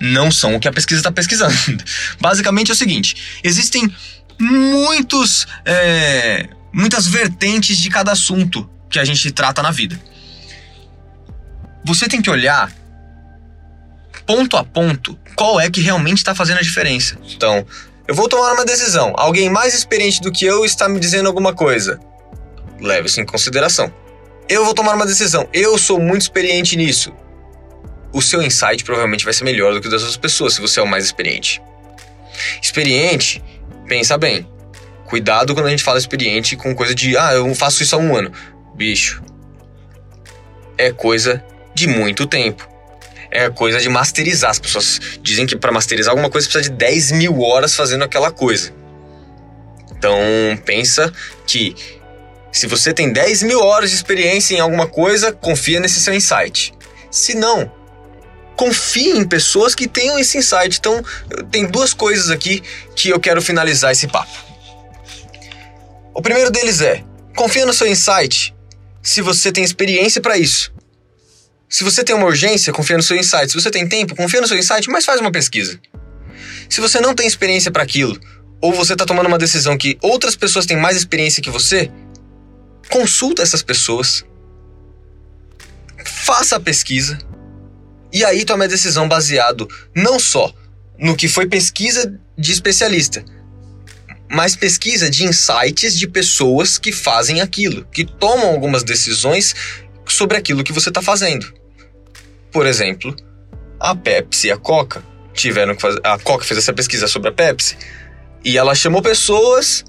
não 0.00 0.30
são 0.30 0.56
o 0.56 0.60
que 0.60 0.66
a 0.66 0.72
pesquisa 0.72 1.00
está 1.00 1.12
pesquisando. 1.12 1.54
Basicamente 2.20 2.70
é 2.70 2.74
o 2.74 2.76
seguinte: 2.76 3.40
existem 3.44 3.94
muitos, 4.38 5.46
é, 5.64 6.48
muitas 6.72 7.06
vertentes 7.06 7.78
de 7.78 7.88
cada 7.88 8.12
assunto 8.12 8.68
que 8.90 8.98
a 8.98 9.04
gente 9.04 9.30
trata 9.30 9.62
na 9.62 9.70
vida. 9.70 10.00
Você 11.84 12.08
tem 12.08 12.22
que 12.22 12.30
olhar 12.30 12.72
ponto 14.26 14.56
a 14.56 14.64
ponto 14.64 15.18
qual 15.34 15.60
é 15.60 15.70
que 15.70 15.80
realmente 15.80 16.18
está 16.18 16.34
fazendo 16.34 16.58
a 16.58 16.62
diferença. 16.62 17.18
Então, 17.34 17.66
eu 18.06 18.14
vou 18.14 18.28
tomar 18.28 18.52
uma 18.52 18.64
decisão. 18.64 19.12
Alguém 19.16 19.50
mais 19.50 19.74
experiente 19.74 20.20
do 20.20 20.30
que 20.30 20.44
eu 20.44 20.64
está 20.64 20.88
me 20.88 21.00
dizendo 21.00 21.26
alguma 21.26 21.54
coisa. 21.54 22.00
Leve 22.80 23.08
isso 23.08 23.20
em 23.20 23.26
consideração. 23.26 23.92
Eu 24.48 24.64
vou 24.64 24.74
tomar 24.74 24.94
uma 24.94 25.06
decisão. 25.06 25.48
Eu 25.52 25.78
sou 25.78 26.00
muito 26.00 26.22
experiente 26.22 26.76
nisso. 26.76 27.12
O 28.12 28.20
seu 28.20 28.42
insight 28.42 28.84
provavelmente 28.84 29.24
vai 29.24 29.32
ser 29.32 29.44
melhor 29.44 29.72
do 29.72 29.80
que 29.80 29.88
o 29.88 29.90
das 29.90 30.02
outras 30.02 30.18
pessoas 30.18 30.54
se 30.54 30.60
você 30.60 30.80
é 30.80 30.82
o 30.82 30.86
mais 30.86 31.04
experiente. 31.04 31.62
Experiente, 32.60 33.42
pensa 33.86 34.18
bem. 34.18 34.46
Cuidado 35.06 35.54
quando 35.54 35.66
a 35.66 35.70
gente 35.70 35.82
fala 35.82 35.98
experiente 35.98 36.56
com 36.56 36.74
coisa 36.74 36.94
de, 36.94 37.16
ah, 37.16 37.32
eu 37.32 37.54
faço 37.54 37.82
isso 37.82 37.94
há 37.94 37.98
um 37.98 38.16
ano. 38.16 38.32
Bicho, 38.74 39.22
é 40.76 40.90
coisa 40.90 41.44
de 41.74 41.86
muito 41.86 42.26
tempo. 42.26 42.68
É 43.30 43.48
coisa 43.48 43.80
de 43.80 43.88
masterizar. 43.88 44.50
As 44.50 44.58
pessoas 44.58 45.00
dizem 45.22 45.46
que 45.46 45.56
para 45.56 45.72
masterizar 45.72 46.10
alguma 46.12 46.30
coisa 46.30 46.46
precisa 46.46 46.70
de 46.70 46.76
10 46.76 47.12
mil 47.12 47.40
horas 47.40 47.74
fazendo 47.74 48.04
aquela 48.04 48.30
coisa. 48.30 48.72
Então, 49.96 50.18
pensa 50.64 51.12
que 51.46 51.74
se 52.50 52.66
você 52.66 52.92
tem 52.92 53.12
10 53.12 53.44
mil 53.44 53.60
horas 53.60 53.90
de 53.90 53.96
experiência 53.96 54.54
em 54.54 54.60
alguma 54.60 54.86
coisa, 54.86 55.32
confia 55.32 55.80
nesse 55.80 56.00
seu 56.00 56.12
insight. 56.12 56.74
Se 57.10 57.34
não, 57.34 57.72
confie 58.56 59.10
em 59.10 59.24
pessoas 59.24 59.74
que 59.74 59.88
tenham 59.88 60.18
esse 60.18 60.36
insight. 60.36 60.78
Então, 60.78 61.02
tem 61.50 61.66
duas 61.66 61.94
coisas 61.94 62.30
aqui 62.30 62.62
que 62.94 63.08
eu 63.08 63.18
quero 63.18 63.40
finalizar 63.40 63.92
esse 63.92 64.06
papo. 64.06 64.36
O 66.14 66.20
primeiro 66.20 66.50
deles 66.50 66.80
é: 66.80 67.02
confia 67.34 67.64
no 67.64 67.72
seu 67.72 67.86
insight 67.86 68.54
se 69.02 69.22
você 69.22 69.50
tem 69.50 69.64
experiência 69.64 70.20
para 70.20 70.36
isso. 70.36 70.72
Se 71.72 71.82
você 71.82 72.04
tem 72.04 72.14
uma 72.14 72.26
urgência, 72.26 72.70
confia 72.70 72.98
no 72.98 73.02
seu 73.02 73.16
insight. 73.16 73.50
Se 73.50 73.58
você 73.58 73.70
tem 73.70 73.88
tempo, 73.88 74.14
confia 74.14 74.42
no 74.42 74.46
seu 74.46 74.58
insight, 74.58 74.90
mas 74.90 75.06
faz 75.06 75.18
uma 75.22 75.32
pesquisa. 75.32 75.80
Se 76.68 76.82
você 76.82 77.00
não 77.00 77.14
tem 77.14 77.26
experiência 77.26 77.70
para 77.70 77.82
aquilo, 77.82 78.20
ou 78.60 78.74
você 78.74 78.92
está 78.92 79.06
tomando 79.06 79.26
uma 79.26 79.38
decisão 79.38 79.78
que 79.78 79.96
outras 80.02 80.36
pessoas 80.36 80.66
têm 80.66 80.76
mais 80.76 80.98
experiência 80.98 81.42
que 81.42 81.48
você, 81.48 81.90
consulta 82.90 83.40
essas 83.40 83.62
pessoas, 83.62 84.22
faça 86.04 86.56
a 86.56 86.60
pesquisa 86.60 87.16
e 88.12 88.22
aí 88.22 88.44
tome 88.44 88.66
a 88.66 88.68
decisão 88.68 89.08
baseado 89.08 89.66
não 89.96 90.20
só 90.20 90.52
no 90.98 91.16
que 91.16 91.26
foi 91.26 91.46
pesquisa 91.46 92.20
de 92.36 92.52
especialista, 92.52 93.24
mas 94.30 94.54
pesquisa 94.54 95.08
de 95.08 95.24
insights 95.24 95.96
de 95.96 96.06
pessoas 96.06 96.76
que 96.76 96.92
fazem 96.92 97.40
aquilo, 97.40 97.86
que 97.86 98.04
tomam 98.04 98.50
algumas 98.50 98.82
decisões 98.82 99.54
sobre 100.06 100.36
aquilo 100.36 100.62
que 100.62 100.72
você 100.72 100.90
está 100.90 101.00
fazendo. 101.00 101.61
Por 102.52 102.66
exemplo, 102.66 103.16
a 103.80 103.96
Pepsi 103.96 104.48
e 104.48 104.52
a 104.52 104.56
Coca 104.56 105.02
tiveram 105.32 105.74
que 105.74 105.82
fazer. 105.82 106.00
A 106.04 106.18
Coca 106.18 106.44
fez 106.44 106.58
essa 106.58 106.72
pesquisa 106.72 107.08
sobre 107.08 107.30
a 107.30 107.32
Pepsi 107.32 107.76
e 108.44 108.58
ela 108.58 108.74
chamou 108.74 109.00
pessoas 109.00 109.84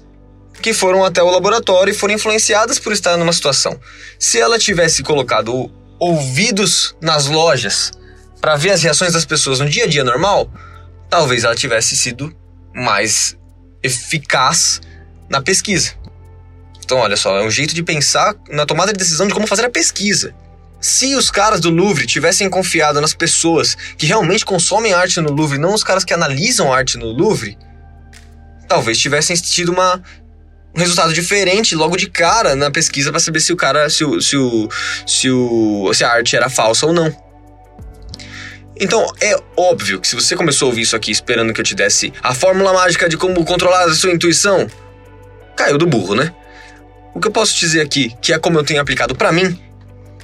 que 0.62 0.72
foram 0.72 1.04
até 1.04 1.22
o 1.22 1.30
laboratório 1.30 1.92
e 1.92 1.94
foram 1.94 2.14
influenciadas 2.14 2.78
por 2.78 2.92
estar 2.92 3.16
numa 3.16 3.32
situação. 3.32 3.78
Se 4.18 4.40
ela 4.40 4.58
tivesse 4.58 5.02
colocado 5.02 5.70
ouvidos 5.98 6.96
nas 7.00 7.26
lojas 7.26 7.92
para 8.40 8.56
ver 8.56 8.70
as 8.70 8.82
reações 8.82 9.12
das 9.12 9.24
pessoas 9.24 9.60
no 9.60 9.68
dia 9.68 9.84
a 9.84 9.86
dia 9.86 10.04
normal, 10.04 10.50
talvez 11.10 11.44
ela 11.44 11.54
tivesse 11.54 11.96
sido 11.96 12.34
mais 12.74 13.36
eficaz 13.82 14.80
na 15.28 15.42
pesquisa. 15.42 15.92
Então, 16.82 16.98
olha 16.98 17.16
só, 17.16 17.38
é 17.38 17.42
um 17.42 17.50
jeito 17.50 17.74
de 17.74 17.82
pensar 17.82 18.34
na 18.48 18.66
tomada 18.66 18.92
de 18.92 18.98
decisão 18.98 19.26
de 19.26 19.34
como 19.34 19.46
fazer 19.46 19.64
a 19.64 19.70
pesquisa. 19.70 20.34
Se 20.84 21.16
os 21.16 21.30
caras 21.30 21.60
do 21.60 21.70
Louvre 21.70 22.06
tivessem 22.06 22.50
confiado 22.50 23.00
nas 23.00 23.14
pessoas 23.14 23.74
que 23.96 24.04
realmente 24.04 24.44
consomem 24.44 24.92
arte 24.92 25.18
no 25.18 25.32
Louvre, 25.32 25.56
não 25.56 25.72
os 25.72 25.82
caras 25.82 26.04
que 26.04 26.12
analisam 26.12 26.70
arte 26.70 26.98
no 26.98 27.06
Louvre, 27.06 27.56
talvez 28.68 28.98
tivessem 28.98 29.34
tido 29.34 29.72
uma, 29.72 30.02
um 30.76 30.78
resultado 30.78 31.14
diferente 31.14 31.74
logo 31.74 31.96
de 31.96 32.06
cara 32.06 32.54
na 32.54 32.70
pesquisa 32.70 33.10
para 33.10 33.18
saber 33.18 33.40
se 33.40 33.50
o 33.50 33.56
cara, 33.56 33.88
se 33.88 34.04
o, 34.04 34.20
se 34.20 34.36
o, 34.36 34.68
se 35.06 35.30
o, 35.30 35.90
se 35.94 36.04
a 36.04 36.10
arte 36.10 36.36
era 36.36 36.50
falsa 36.50 36.84
ou 36.84 36.92
não. 36.92 37.10
Então, 38.78 39.10
é 39.22 39.34
óbvio 39.56 39.98
que 40.02 40.06
se 40.06 40.14
você 40.14 40.36
começou 40.36 40.66
a 40.66 40.68
ouvir 40.68 40.82
isso 40.82 40.94
aqui 40.94 41.10
esperando 41.10 41.54
que 41.54 41.62
eu 41.62 41.64
te 41.64 41.74
desse 41.74 42.12
a 42.22 42.34
fórmula 42.34 42.74
mágica 42.74 43.08
de 43.08 43.16
como 43.16 43.42
controlar 43.46 43.84
a 43.84 43.94
sua 43.94 44.12
intuição, 44.12 44.68
caiu 45.56 45.78
do 45.78 45.86
burro, 45.86 46.14
né? 46.14 46.30
O 47.14 47.20
que 47.20 47.28
eu 47.28 47.32
posso 47.32 47.56
dizer 47.58 47.80
aqui, 47.80 48.14
que 48.20 48.34
é 48.34 48.38
como 48.38 48.58
eu 48.58 48.64
tenho 48.64 48.82
aplicado 48.82 49.14
para 49.14 49.32
mim, 49.32 49.58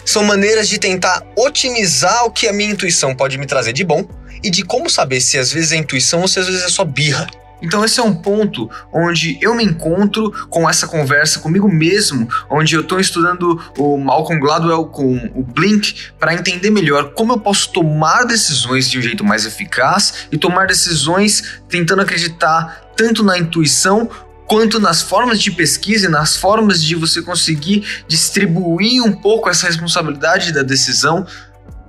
são 0.04 0.24
maneiras 0.24 0.68
de 0.68 0.78
tentar 0.78 1.22
otimizar 1.36 2.24
o 2.24 2.30
que 2.30 2.48
a 2.48 2.52
minha 2.52 2.70
intuição 2.70 3.14
pode 3.14 3.38
me 3.38 3.46
trazer 3.46 3.72
de 3.72 3.84
bom 3.84 4.04
e 4.42 4.50
de 4.50 4.62
como 4.62 4.88
saber 4.88 5.20
se 5.20 5.38
às 5.38 5.52
vezes 5.52 5.72
é 5.72 5.76
intuição 5.76 6.20
ou 6.22 6.28
se 6.28 6.38
às 6.38 6.46
vezes 6.46 6.62
é 6.62 6.68
só 6.68 6.84
birra. 6.84 7.26
Então 7.62 7.84
esse 7.84 8.00
é 8.00 8.02
um 8.02 8.14
ponto 8.14 8.70
onde 8.92 9.38
eu 9.40 9.54
me 9.54 9.64
encontro 9.64 10.30
com 10.48 10.68
essa 10.68 10.86
conversa 10.86 11.40
comigo 11.40 11.68
mesmo, 11.68 12.28
onde 12.48 12.74
eu 12.74 12.80
estou 12.80 12.98
estudando 12.98 13.60
o 13.76 13.98
Malcolm 13.98 14.40
Gladwell 14.40 14.86
com 14.86 15.30
o 15.34 15.42
Blink 15.42 15.94
para 16.18 16.34
entender 16.34 16.70
melhor 16.70 17.12
como 17.12 17.32
eu 17.32 17.40
posso 17.40 17.70
tomar 17.72 18.24
decisões 18.24 18.88
de 18.88 18.98
um 18.98 19.02
jeito 19.02 19.24
mais 19.24 19.44
eficaz 19.44 20.26
e 20.32 20.38
tomar 20.38 20.66
decisões 20.66 21.60
tentando 21.68 22.02
acreditar 22.02 22.90
tanto 22.96 23.22
na 23.22 23.38
intuição 23.38 24.10
quanto 24.50 24.80
nas 24.80 25.00
formas 25.00 25.40
de 25.40 25.52
pesquisa 25.52 26.06
e 26.06 26.10
nas 26.10 26.36
formas 26.36 26.82
de 26.82 26.96
você 26.96 27.22
conseguir 27.22 27.86
distribuir 28.08 29.00
um 29.00 29.12
pouco 29.12 29.48
essa 29.48 29.68
responsabilidade 29.68 30.52
da 30.52 30.64
decisão 30.64 31.24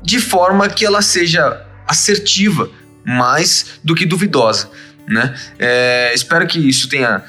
de 0.03 0.19
forma 0.19 0.69
que 0.69 0.85
ela 0.85 1.01
seja 1.01 1.65
assertiva 1.87 2.69
mais 3.03 3.79
do 3.83 3.95
que 3.95 4.05
duvidosa. 4.05 4.69
Né? 5.07 5.33
É, 5.57 6.11
espero 6.13 6.45
que 6.45 6.59
isso 6.59 6.87
tenha 6.87 7.23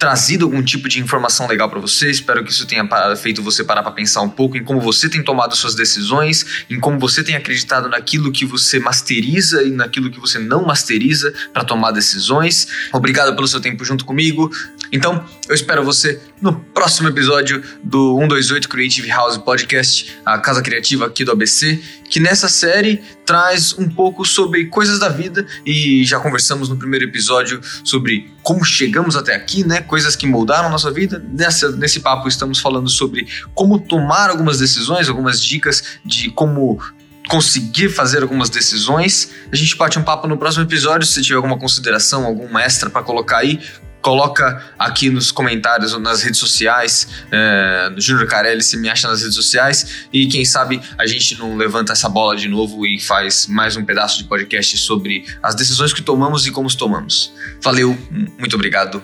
trazido 0.00 0.46
algum 0.46 0.62
tipo 0.62 0.88
de 0.88 0.98
informação 0.98 1.46
legal 1.46 1.68
para 1.68 1.78
você. 1.78 2.10
Espero 2.10 2.42
que 2.42 2.50
isso 2.50 2.66
tenha 2.66 2.88
feito 3.16 3.42
você 3.42 3.62
parar 3.62 3.82
para 3.82 3.92
pensar 3.92 4.22
um 4.22 4.30
pouco 4.30 4.56
em 4.56 4.64
como 4.64 4.80
você 4.80 5.10
tem 5.10 5.22
tomado 5.22 5.54
suas 5.54 5.74
decisões, 5.74 6.64
em 6.70 6.80
como 6.80 6.98
você 6.98 7.22
tem 7.22 7.36
acreditado 7.36 7.86
naquilo 7.86 8.32
que 8.32 8.46
você 8.46 8.80
masteriza 8.80 9.62
e 9.62 9.70
naquilo 9.70 10.10
que 10.10 10.18
você 10.18 10.38
não 10.38 10.64
masteriza 10.64 11.34
para 11.52 11.64
tomar 11.64 11.90
decisões. 11.90 12.66
Obrigado 12.94 13.36
pelo 13.36 13.46
seu 13.46 13.60
tempo 13.60 13.84
junto 13.84 14.06
comigo. 14.06 14.50
Então, 14.90 15.22
eu 15.50 15.54
espero 15.54 15.84
você 15.84 16.20
no 16.40 16.54
próximo 16.60 17.08
episódio 17.08 17.60
do 17.82 18.16
128 18.20 18.68
Creative 18.68 19.08
House 19.08 19.36
Podcast, 19.36 20.16
a 20.24 20.38
casa 20.38 20.62
criativa 20.62 21.06
aqui 21.06 21.24
do 21.24 21.32
ABC, 21.32 21.82
que 22.08 22.20
nessa 22.20 22.48
série 22.48 23.02
traz 23.26 23.76
um 23.76 23.88
pouco 23.88 24.24
sobre 24.24 24.66
coisas 24.66 25.00
da 25.00 25.08
vida 25.08 25.44
e 25.66 26.04
já 26.04 26.20
conversamos 26.20 26.68
no 26.68 26.76
primeiro 26.76 27.04
episódio 27.04 27.60
sobre 27.82 28.32
como 28.44 28.64
chegamos 28.64 29.16
até 29.16 29.34
aqui, 29.34 29.66
né? 29.66 29.80
Coisas 29.80 30.14
que 30.14 30.24
moldaram 30.24 30.70
nossa 30.70 30.92
vida. 30.92 31.20
Nessa, 31.32 31.72
nesse 31.72 31.98
papo 31.98 32.28
estamos 32.28 32.60
falando 32.60 32.88
sobre 32.88 33.26
como 33.52 33.80
tomar 33.80 34.30
algumas 34.30 34.60
decisões, 34.60 35.08
algumas 35.08 35.42
dicas 35.42 35.98
de 36.04 36.30
como 36.30 36.80
conseguir 37.28 37.88
fazer 37.88 38.22
algumas 38.22 38.50
decisões. 38.50 39.32
A 39.50 39.56
gente 39.56 39.76
bate 39.76 39.98
um 39.98 40.04
papo 40.04 40.28
no 40.28 40.38
próximo 40.38 40.62
episódio. 40.62 41.04
Se 41.08 41.20
tiver 41.22 41.36
alguma 41.36 41.58
consideração, 41.58 42.24
alguma 42.24 42.62
extra 42.62 42.88
para 42.88 43.02
colocar 43.02 43.38
aí, 43.38 43.60
coloca 44.00 44.72
aqui 44.78 45.10
nos 45.10 45.30
comentários 45.30 45.92
ou 45.92 46.00
nas 46.00 46.22
redes 46.22 46.38
sociais, 46.38 47.08
é, 47.30 47.90
no 47.90 48.00
Júnior 48.00 48.26
Carelli, 48.26 48.62
se 48.62 48.76
me 48.76 48.88
acha 48.88 49.08
nas 49.08 49.20
redes 49.20 49.34
sociais, 49.34 50.06
e 50.12 50.26
quem 50.26 50.44
sabe 50.44 50.80
a 50.98 51.06
gente 51.06 51.38
não 51.38 51.56
levanta 51.56 51.92
essa 51.92 52.08
bola 52.08 52.36
de 52.36 52.48
novo 52.48 52.86
e 52.86 53.00
faz 53.00 53.46
mais 53.46 53.76
um 53.76 53.84
pedaço 53.84 54.18
de 54.18 54.24
podcast 54.24 54.76
sobre 54.78 55.24
as 55.42 55.54
decisões 55.54 55.92
que 55.92 56.02
tomamos 56.02 56.46
e 56.46 56.50
como 56.50 56.66
os 56.66 56.74
tomamos. 56.74 57.32
Valeu, 57.62 57.96
muito 58.38 58.54
obrigado, 58.54 59.02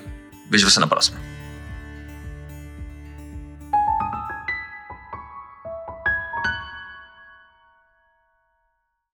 vejo 0.51 0.69
você 0.69 0.81
na 0.81 0.87
próxima. 0.87 1.36